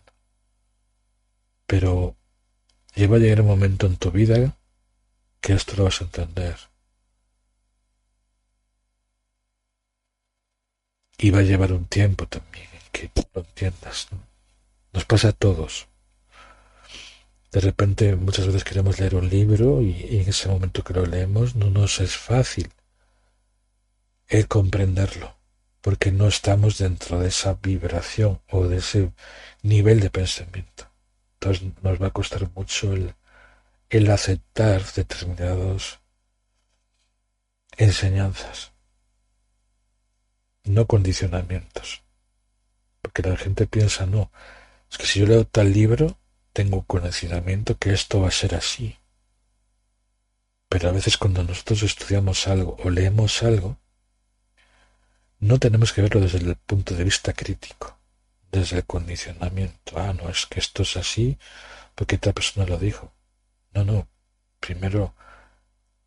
Pero 1.65 2.15
lleva 2.93 3.15
a 3.15 3.19
llegar 3.19 3.41
un 3.41 3.47
momento 3.47 3.87
en 3.87 3.97
tu 3.97 4.11
vida 4.11 4.57
que 5.39 5.53
esto 5.53 5.75
lo 5.75 5.85
vas 5.85 6.01
a 6.01 6.03
entender. 6.03 6.70
Y 11.23 11.29
va 11.29 11.39
a 11.39 11.43
llevar 11.49 11.71
un 11.71 11.85
tiempo 11.85 12.27
también 12.27 12.67
que 12.91 13.09
lo 13.33 13.41
entiendas. 13.41 14.07
Nos 14.91 15.05
pasa 15.05 15.29
a 15.29 15.33
todos. 15.33 15.87
De 17.51 17.59
repente 17.59 18.15
muchas 18.15 18.47
veces 18.47 18.63
queremos 18.63 18.99
leer 18.99 19.15
un 19.15 19.29
libro 19.29 19.81
y, 19.81 20.19
en 20.21 20.29
ese 20.29 20.47
momento 20.49 20.83
que 20.83 20.93
lo 20.93 21.05
leemos 21.05 21.55
no 21.55 21.69
nos 21.69 21.99
es 21.99 22.15
fácil 22.15 22.69
el 24.27 24.47
comprenderlo 24.47 25.35
porque 25.81 26.11
no 26.11 26.27
estamos 26.27 26.77
dentro 26.77 27.19
de 27.19 27.27
esa 27.27 27.53
vibración 27.61 28.39
o 28.49 28.67
de 28.67 28.77
ese 28.77 29.11
nivel 29.63 29.99
de 29.99 30.09
pensamiento. 30.09 30.87
Entonces 31.33 31.67
nos 31.81 32.01
va 32.01 32.07
a 32.07 32.11
costar 32.11 32.49
mucho 32.55 32.93
el, 32.93 33.15
el 33.89 34.09
aceptar 34.09 34.81
determinados 34.93 35.99
enseñanzas, 37.77 38.70
no 40.63 40.87
condicionamientos. 40.87 42.03
Porque 43.01 43.21
la 43.21 43.37
gente 43.37 43.67
piensa, 43.67 44.05
no, 44.05 44.31
es 44.89 44.97
que 44.97 45.05
si 45.05 45.19
yo 45.19 45.25
leo 45.25 45.45
tal 45.45 45.73
libro, 45.73 46.17
tengo 46.53 46.83
conocimiento 46.83 47.77
que 47.77 47.93
esto 47.93 48.21
va 48.21 48.27
a 48.27 48.31
ser 48.31 48.55
así. 48.55 48.97
Pero 50.69 50.89
a 50.89 50.91
veces 50.91 51.17
cuando 51.17 51.43
nosotros 51.43 51.83
estudiamos 51.83 52.47
algo 52.47 52.77
o 52.83 52.89
leemos 52.89 53.43
algo, 53.43 53.77
no 55.39 55.59
tenemos 55.59 55.91
que 55.91 56.01
verlo 56.01 56.21
desde 56.21 56.37
el 56.37 56.55
punto 56.55 56.95
de 56.95 57.03
vista 57.03 57.33
crítico, 57.33 57.97
desde 58.51 58.77
el 58.77 58.85
condicionamiento. 58.85 59.97
Ah, 59.97 60.13
no, 60.13 60.29
es 60.29 60.45
que 60.45 60.59
esto 60.59 60.83
es 60.83 60.95
así 60.97 61.37
porque 61.95 62.17
otra 62.17 62.33
persona 62.33 62.65
lo 62.67 62.77
dijo. 62.77 63.11
No, 63.73 63.83
no. 63.83 64.07
Primero, 64.59 65.15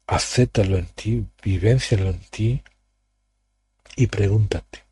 acéptalo 0.07 0.77
en 0.77 0.87
ti, 0.87 1.27
vivéncialo 1.43 2.11
en 2.11 2.21
ti 2.31 2.63
y 3.97 4.07
pregúntate, 4.09 4.85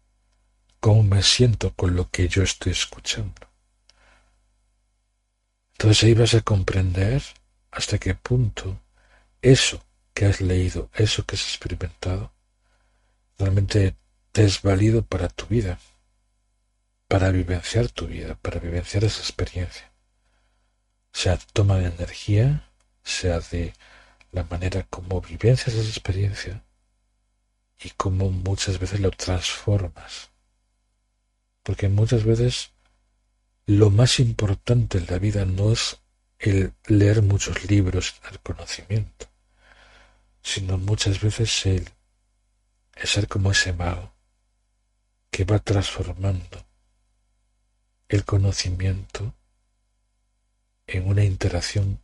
¿cómo 0.81 1.03
me 1.03 1.23
siento 1.23 1.75
con 1.75 1.97
lo 1.97 2.11
que 2.11 2.29
yo 2.29 2.43
estoy 2.43 2.73
escuchando? 2.73 3.49
Entonces 5.73 6.05
ahí 6.05 6.15
vas 6.15 6.35
a 6.35 6.43
comprender 6.43 7.23
hasta 7.71 7.99
qué 7.99 8.15
punto 8.15 8.81
eso 9.41 9.85
que 10.15 10.27
has 10.27 10.41
leído, 10.41 10.91
eso 10.95 11.25
que 11.25 11.37
has 11.37 11.43
experimentado, 11.43 12.33
realmente 13.39 13.97
te 14.31 14.45
es 14.45 14.63
válido 14.63 15.03
para 15.03 15.29
tu 15.29 15.47
vida, 15.47 15.79
para 17.09 17.31
vivenciar 17.31 17.89
tu 17.89 18.07
vida, 18.07 18.37
para 18.37 18.61
vivenciar 18.61 19.05
esa 19.05 19.21
experiencia. 19.21 19.91
Sea 21.13 21.39
toma 21.53 21.79
de 21.79 21.87
energía, 21.87 22.71
sea 23.03 23.41
de 23.41 23.75
la 24.31 24.45
manera 24.45 24.85
como 24.85 25.21
vivencias 25.21 25.75
esa 25.75 25.89
experiencia 25.89 26.63
y 27.85 27.91
cómo 27.91 28.31
muchas 28.31 28.79
veces 28.79 29.01
lo 29.01 29.11
transformas. 29.11 30.31
Porque 31.63 31.89
muchas 31.89 32.25
veces 32.25 32.71
lo 33.67 33.91
más 33.91 34.21
importante 34.21 34.99
en 34.99 35.07
la 35.07 35.19
vida 35.19 35.45
no 35.45 35.73
es 35.73 36.01
el 36.39 36.75
leer 36.87 37.23
muchos 37.23 37.65
libros, 37.71 38.15
el 38.31 38.41
conocimiento, 38.41 39.27
sino 40.43 40.79
muchas 40.79 41.21
veces 41.21 41.67
el, 41.67 41.89
el 42.97 43.07
ser 43.07 43.29
como 43.29 43.53
ese 43.53 43.73
mago 43.73 44.13
que 45.31 45.45
va 45.45 45.59
transformando 45.61 46.67
el 48.09 48.25
conocimiento 48.25 49.35
en 50.87 51.09
una 51.09 51.25
interacción 51.25 52.01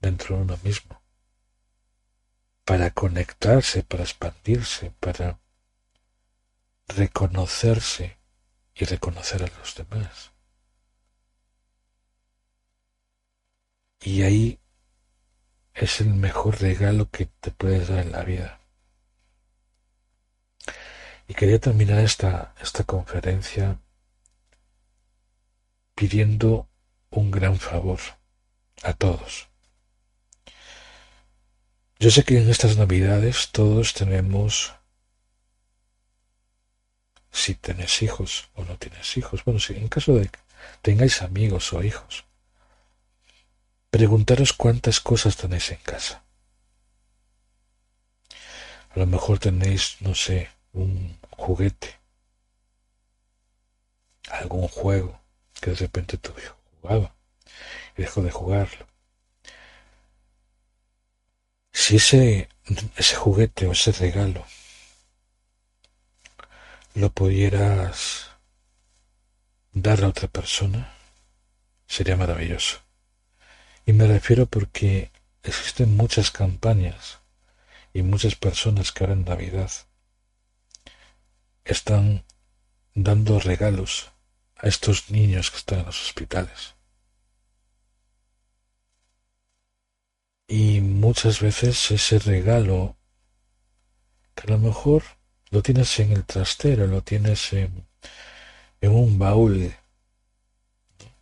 dentro 0.00 0.36
de 0.36 0.42
uno 0.42 0.58
mismo, 0.62 0.97
para 2.68 2.90
conectarse, 2.90 3.82
para 3.82 4.02
expandirse, 4.02 4.90
para 5.00 5.40
reconocerse 6.86 8.18
y 8.74 8.84
reconocer 8.84 9.42
a 9.42 9.58
los 9.58 9.74
demás. 9.74 10.32
Y 14.02 14.20
ahí 14.20 14.60
es 15.72 16.02
el 16.02 16.12
mejor 16.12 16.60
regalo 16.60 17.08
que 17.10 17.24
te 17.40 17.52
puedes 17.52 17.88
dar 17.88 18.00
en 18.00 18.12
la 18.12 18.22
vida. 18.22 18.60
Y 21.26 21.32
quería 21.32 21.58
terminar 21.58 22.00
esta, 22.00 22.54
esta 22.60 22.84
conferencia 22.84 23.80
pidiendo 25.94 26.68
un 27.08 27.30
gran 27.30 27.56
favor 27.58 28.00
a 28.82 28.92
todos. 28.92 29.47
Yo 32.00 32.10
sé 32.12 32.22
que 32.22 32.38
en 32.38 32.48
estas 32.48 32.76
navidades 32.76 33.50
todos 33.50 33.92
tenemos, 33.92 34.72
si 37.32 37.56
tenés 37.56 38.02
hijos 38.02 38.50
o 38.54 38.64
no 38.64 38.78
tienes 38.78 39.16
hijos, 39.16 39.44
bueno, 39.44 39.58
si 39.58 39.74
en 39.74 39.88
caso 39.88 40.14
de 40.14 40.28
que 40.28 40.38
tengáis 40.80 41.22
amigos 41.22 41.72
o 41.72 41.82
hijos, 41.82 42.24
preguntaros 43.90 44.52
cuántas 44.52 45.00
cosas 45.00 45.36
tenéis 45.36 45.72
en 45.72 45.78
casa. 45.78 46.22
A 48.90 48.98
lo 49.00 49.06
mejor 49.06 49.40
tenéis, 49.40 49.96
no 50.00 50.14
sé, 50.14 50.50
un 50.72 51.18
juguete, 51.30 51.98
algún 54.30 54.68
juego, 54.68 55.20
que 55.60 55.70
de 55.70 55.76
repente 55.76 56.16
tu 56.16 56.30
hijo 56.38 56.56
jugaba 56.80 57.12
y 57.96 58.02
dejó 58.02 58.22
de 58.22 58.30
jugarlo. 58.30 58.87
Si 61.80 61.94
ese, 61.96 62.48
ese 62.96 63.14
juguete 63.14 63.68
o 63.68 63.72
ese 63.72 63.92
regalo 63.92 64.44
lo 66.94 67.08
pudieras 67.10 68.32
dar 69.72 70.02
a 70.02 70.08
otra 70.08 70.26
persona, 70.26 70.92
sería 71.86 72.16
maravilloso. 72.16 72.80
Y 73.86 73.92
me 73.92 74.08
refiero 74.08 74.46
porque 74.46 75.12
existen 75.44 75.96
muchas 75.96 76.32
campañas 76.32 77.20
y 77.94 78.02
muchas 78.02 78.34
personas 78.34 78.90
que 78.90 79.04
ahora 79.04 79.14
en 79.14 79.24
Navidad 79.24 79.70
están 81.64 82.24
dando 82.94 83.38
regalos 83.38 84.10
a 84.56 84.66
estos 84.66 85.10
niños 85.10 85.52
que 85.52 85.58
están 85.58 85.78
en 85.78 85.86
los 85.86 86.02
hospitales. 86.02 86.74
Y 90.48 90.80
muchas 90.80 91.40
veces 91.40 91.90
ese 91.90 92.18
regalo, 92.18 92.96
que 94.34 94.46
a 94.46 94.56
lo 94.56 94.58
mejor 94.58 95.02
lo 95.50 95.62
tienes 95.62 95.98
en 96.00 96.12
el 96.12 96.24
trastero, 96.24 96.86
lo 96.86 97.02
tienes 97.02 97.52
en, 97.52 97.86
un 98.80 99.18
baúl, 99.18 99.74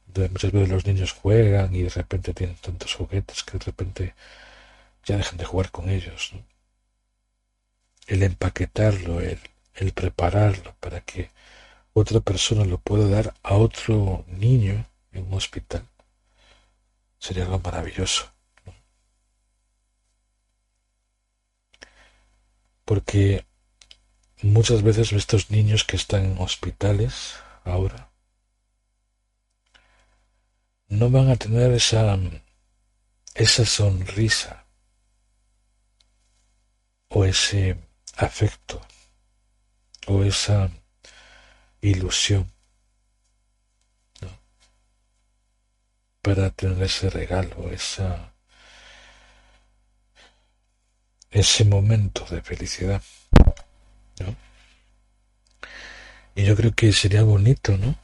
donde 0.07 0.29
muchas 0.31 0.53
veces 0.53 0.69
los 0.69 0.87
niños 0.87 1.13
juegan 1.13 1.75
y 1.75 1.83
de 1.83 1.89
repente 1.89 2.35
tienen 2.35 2.57
tantos 2.57 2.95
juguetes 2.95 3.43
que 3.43 3.59
de 3.59 3.65
repente 3.65 4.15
ya 5.05 5.17
dejan 5.17 5.39
de 5.39 5.45
jugar 5.45 5.73
con 5.73 5.91
ellos. 5.91 6.33
El 8.07 8.23
empaquetarlo, 8.23 9.21
el 9.21 9.93
prepararlo 9.93 10.77
para 10.79 11.01
que 11.01 11.31
otra 11.95 12.21
persona 12.21 12.65
lo 12.65 12.79
pueda 12.79 13.09
dar 13.09 13.35
a 13.43 13.55
otro 13.55 14.25
niño 14.29 14.87
en 15.13 15.27
un 15.27 15.35
hospital, 15.35 15.85
sería 17.19 17.45
algo 17.45 17.59
maravilloso. 17.59 18.36
Porque 22.87 23.45
muchas 24.43 24.83
veces 24.83 25.13
estos 25.13 25.51
niños 25.51 25.85
que 25.85 25.97
están 25.97 26.25
en 26.25 26.39
hospitales 26.39 27.35
ahora 27.65 28.11
no 30.89 31.11
van 31.11 31.29
a 31.29 31.37
tener 31.37 31.73
esa, 31.73 32.19
esa 33.35 33.67
sonrisa 33.67 34.65
o 37.09 37.25
ese 37.25 37.77
afecto 38.17 38.81
o 40.07 40.23
esa 40.23 40.71
ilusión 41.81 42.51
para 46.23 46.51
tener 46.51 46.83
ese 46.83 47.09
regalo, 47.09 47.71
esa, 47.71 48.33
ese 51.31 51.65
momento 51.65 52.25
de 52.27 52.43
felicidad. 52.43 53.03
Y 56.35 56.45
yo 56.45 56.55
creo 56.55 56.75
que 56.75 56.93
sería 56.93 57.23
bonito, 57.23 57.79
¿no? 57.79 57.97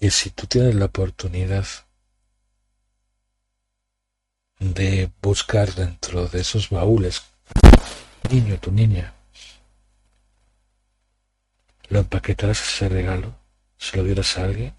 Que 0.00 0.10
si 0.10 0.30
tú 0.30 0.46
tienes 0.46 0.74
la 0.74 0.86
oportunidad 0.86 1.66
de 4.58 5.10
buscar 5.20 5.74
dentro 5.74 6.26
de 6.26 6.40
esos 6.40 6.70
baúles, 6.70 7.22
niño, 8.30 8.58
tu 8.58 8.72
niña, 8.72 9.14
lo 11.88 11.98
empaquetarás 12.00 12.60
ese 12.60 12.88
regalo, 12.88 13.34
se 13.76 13.98
lo 13.98 14.04
dieras 14.04 14.38
a 14.38 14.44
alguien, 14.44 14.74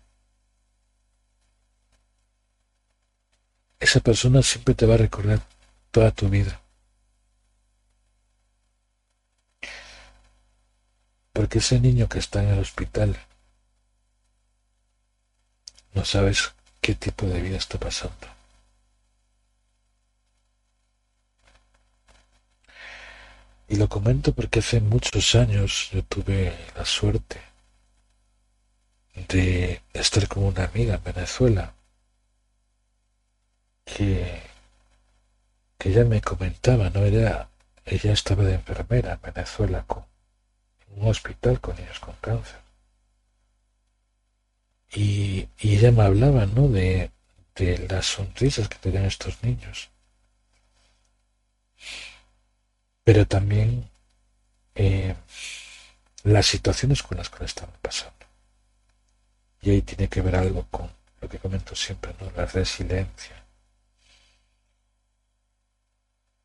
esa 3.80 4.00
persona 4.00 4.42
siempre 4.42 4.74
te 4.74 4.88
va 4.88 4.96
a 4.96 4.98
recordar 4.98 5.40
toda 5.92 6.10
tu 6.10 6.30
vida. 6.30 6.60
Porque 11.36 11.60
ese 11.60 11.82
niño 11.82 12.08
que 12.08 12.20
está 12.20 12.42
en 12.42 12.50
el 12.50 12.60
hospital 12.60 13.20
no 15.94 16.06
sabes 16.06 16.54
qué 16.80 16.96
tipo 16.96 17.26
de 17.26 17.42
vida 17.42 17.58
está 17.58 17.78
pasando. 17.78 18.28
Y 23.68 23.76
lo 23.76 23.90
comento 23.90 24.32
porque 24.32 24.60
hace 24.60 24.80
muchos 24.80 25.36
años 25.36 25.90
yo 25.92 26.04
tuve 26.06 26.58
la 26.74 26.86
suerte 26.86 27.42
de 29.28 29.82
estar 29.94 30.30
con 30.30 30.44
una 30.44 30.64
amiga 30.64 30.96
en 30.96 31.04
Venezuela 31.04 31.74
que, 33.84 34.42
que 35.78 35.90
ella 35.90 36.06
me 36.06 36.22
comentaba, 36.22 36.90
¿no? 36.92 37.04
Ella, 37.04 37.50
ella 37.86 38.14
estaba 38.14 38.44
de 38.46 38.54
enfermera 38.54 39.14
en 39.14 39.34
Venezuela 39.34 39.84
con 39.86 40.06
un 40.96 41.08
hospital 41.08 41.60
con 41.60 41.76
niños 41.76 42.00
con 42.00 42.16
cáncer. 42.22 42.60
Y, 44.92 45.48
ella 45.60 45.92
me 45.92 46.04
hablaba, 46.04 46.46
¿no? 46.46 46.68
De, 46.70 47.12
de 47.56 47.88
las 47.90 48.06
sonrisas 48.06 48.70
que 48.70 48.78
tenían 48.78 49.06
estos 49.06 49.44
niños. 49.44 49.90
Pero 53.04 53.28
también 53.28 53.90
eh, 54.76 55.16
las 56.24 56.46
situaciones 56.46 57.04
con 57.04 57.18
las 57.18 57.30
que 57.30 57.46
estaban 57.46 57.76
pasando. 57.82 58.14
Y 59.62 59.72
ahí 59.72 59.82
tiene 59.82 60.08
que 60.08 60.22
ver 60.22 60.36
algo 60.36 60.66
con 60.70 60.90
lo 61.22 61.30
que 61.30 61.40
comento 61.40 61.76
siempre, 61.76 62.14
¿no? 62.20 62.32
La 62.36 62.46
resiliencia. 62.46 63.44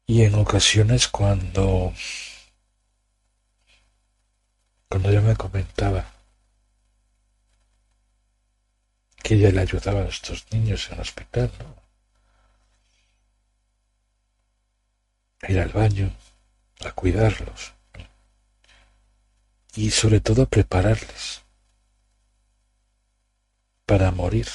Y 0.06 0.22
en 0.22 0.34
ocasiones 0.34 1.06
cuando 1.08 1.92
cuando 4.90 5.08
ella 5.08 5.20
me 5.20 5.36
comentaba 5.36 6.04
que 9.22 9.34
ella 9.34 9.52
le 9.52 9.60
ayudaba 9.60 10.00
a 10.00 10.08
estos 10.08 10.50
niños 10.50 10.88
en 10.88 10.94
el 10.94 11.00
hospital, 11.00 11.52
¿no? 11.60 11.76
Ir 15.48 15.60
al 15.60 15.68
baño, 15.68 16.12
a 16.84 16.90
cuidarlos 16.90 17.72
y 19.76 19.92
sobre 19.92 20.20
todo 20.20 20.42
a 20.42 20.46
prepararles 20.46 21.42
para 23.86 24.10
morir. 24.10 24.48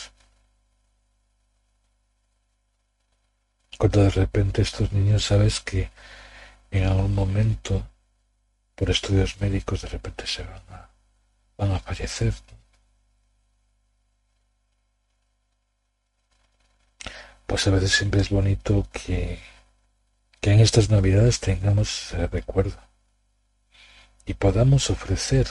Cuando 3.78 4.04
de 4.04 4.10
repente 4.10 4.62
estos 4.62 4.92
niños 4.92 5.24
sabes 5.24 5.62
que 5.62 5.90
en 6.72 6.84
algún 6.84 7.16
momento 7.16 7.88
por 8.76 8.90
estudios 8.90 9.40
médicos 9.40 9.82
de 9.82 9.88
repente 9.88 10.28
se 10.28 10.44
van 10.44 10.62
a, 10.70 10.90
van 11.58 11.72
a 11.72 11.80
fallecer. 11.80 12.34
Pues 17.46 17.68
a 17.68 17.72
veces 17.72 17.92
siempre 17.92 18.22
es 18.22 18.30
bonito 18.30 18.88
que, 18.92 19.40
que 20.42 20.52
en 20.52 20.60
estas 20.60 20.90
navidades 20.90 21.40
tengamos 21.40 22.12
recuerdo 22.32 22.78
y 24.26 24.34
podamos 24.34 24.90
ofrecer 24.90 25.48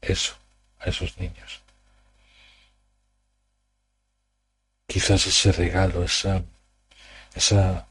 eso 0.00 0.34
a 0.80 0.90
esos 0.90 1.16
niños. 1.18 1.62
Quizás 4.86 5.26
ese 5.26 5.52
regalo, 5.52 6.04
esa, 6.04 6.42
esa, 7.34 7.88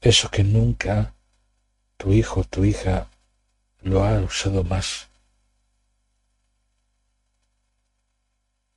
eso 0.00 0.30
que 0.30 0.42
nunca 0.42 1.14
tu 1.96 2.12
hijo, 2.12 2.44
tu 2.44 2.64
hija 2.64 3.08
lo 3.84 4.02
ha 4.02 4.20
usado 4.20 4.64
más. 4.64 5.08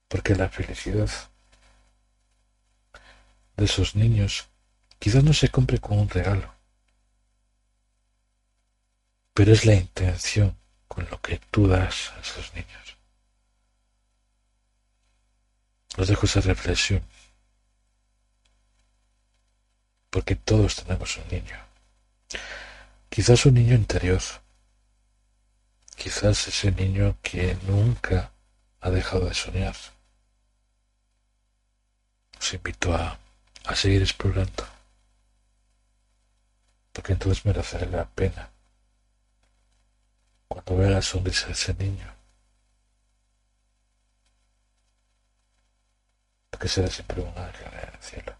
Porque 0.07 0.35
la 0.35 0.49
felicidad 0.49 1.09
de 3.55 3.65
esos 3.65 3.95
niños 3.95 4.47
quizás 4.99 5.23
no 5.23 5.33
se 5.33 5.49
compre 5.49 5.79
con 5.79 5.97
un 5.97 6.09
regalo, 6.09 6.53
pero 9.33 9.51
es 9.51 9.65
la 9.65 9.73
intención 9.73 10.57
con 10.87 11.07
lo 11.09 11.21
que 11.21 11.39
tú 11.51 11.67
das 11.67 12.11
a 12.11 12.19
esos 12.19 12.53
niños. 12.53 12.97
Os 15.97 16.07
dejo 16.07 16.25
esa 16.25 16.41
reflexión, 16.41 17.03
porque 20.09 20.35
todos 20.35 20.75
tenemos 20.75 21.17
un 21.17 21.27
niño, 21.29 21.57
quizás 23.09 23.45
un 23.45 23.55
niño 23.55 23.73
interior, 23.73 24.21
Quizás 25.97 26.47
ese 26.47 26.71
niño 26.71 27.17
que 27.21 27.57
nunca 27.67 28.31
ha 28.81 28.89
dejado 28.89 29.25
de 29.27 29.33
soñar. 29.33 29.75
Os 32.39 32.53
invito 32.53 32.93
a, 32.93 33.19
seguir 33.75 34.01
explorando, 34.01 34.63
porque 36.93 37.13
entonces 37.13 37.45
merecerá 37.45 37.85
la 37.87 38.05
pena 38.07 38.49
cuando 40.47 40.77
vea 40.77 40.91
la 40.91 41.01
sonrisa 41.01 41.47
de 41.47 41.53
ese 41.53 41.73
niño. 41.73 42.17
que 46.59 46.67
será 46.67 46.87
siempre 46.87 47.21
un 47.21 47.37
ángel 47.37 47.67
en 47.71 47.93
el 47.93 48.01
cielo. 48.01 48.35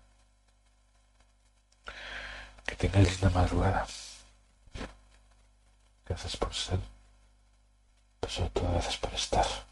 Que 2.65 2.75
tengáis 2.75 3.21
una 3.21 3.29
madrugada. 3.29 3.85
Gracias 6.05 6.35
por 6.37 6.53
ser, 6.53 6.79
pero 8.19 8.33
sobre 8.33 8.49
todo 8.51 8.71
gracias 8.71 8.97
por 8.97 9.13
estar. 9.13 9.66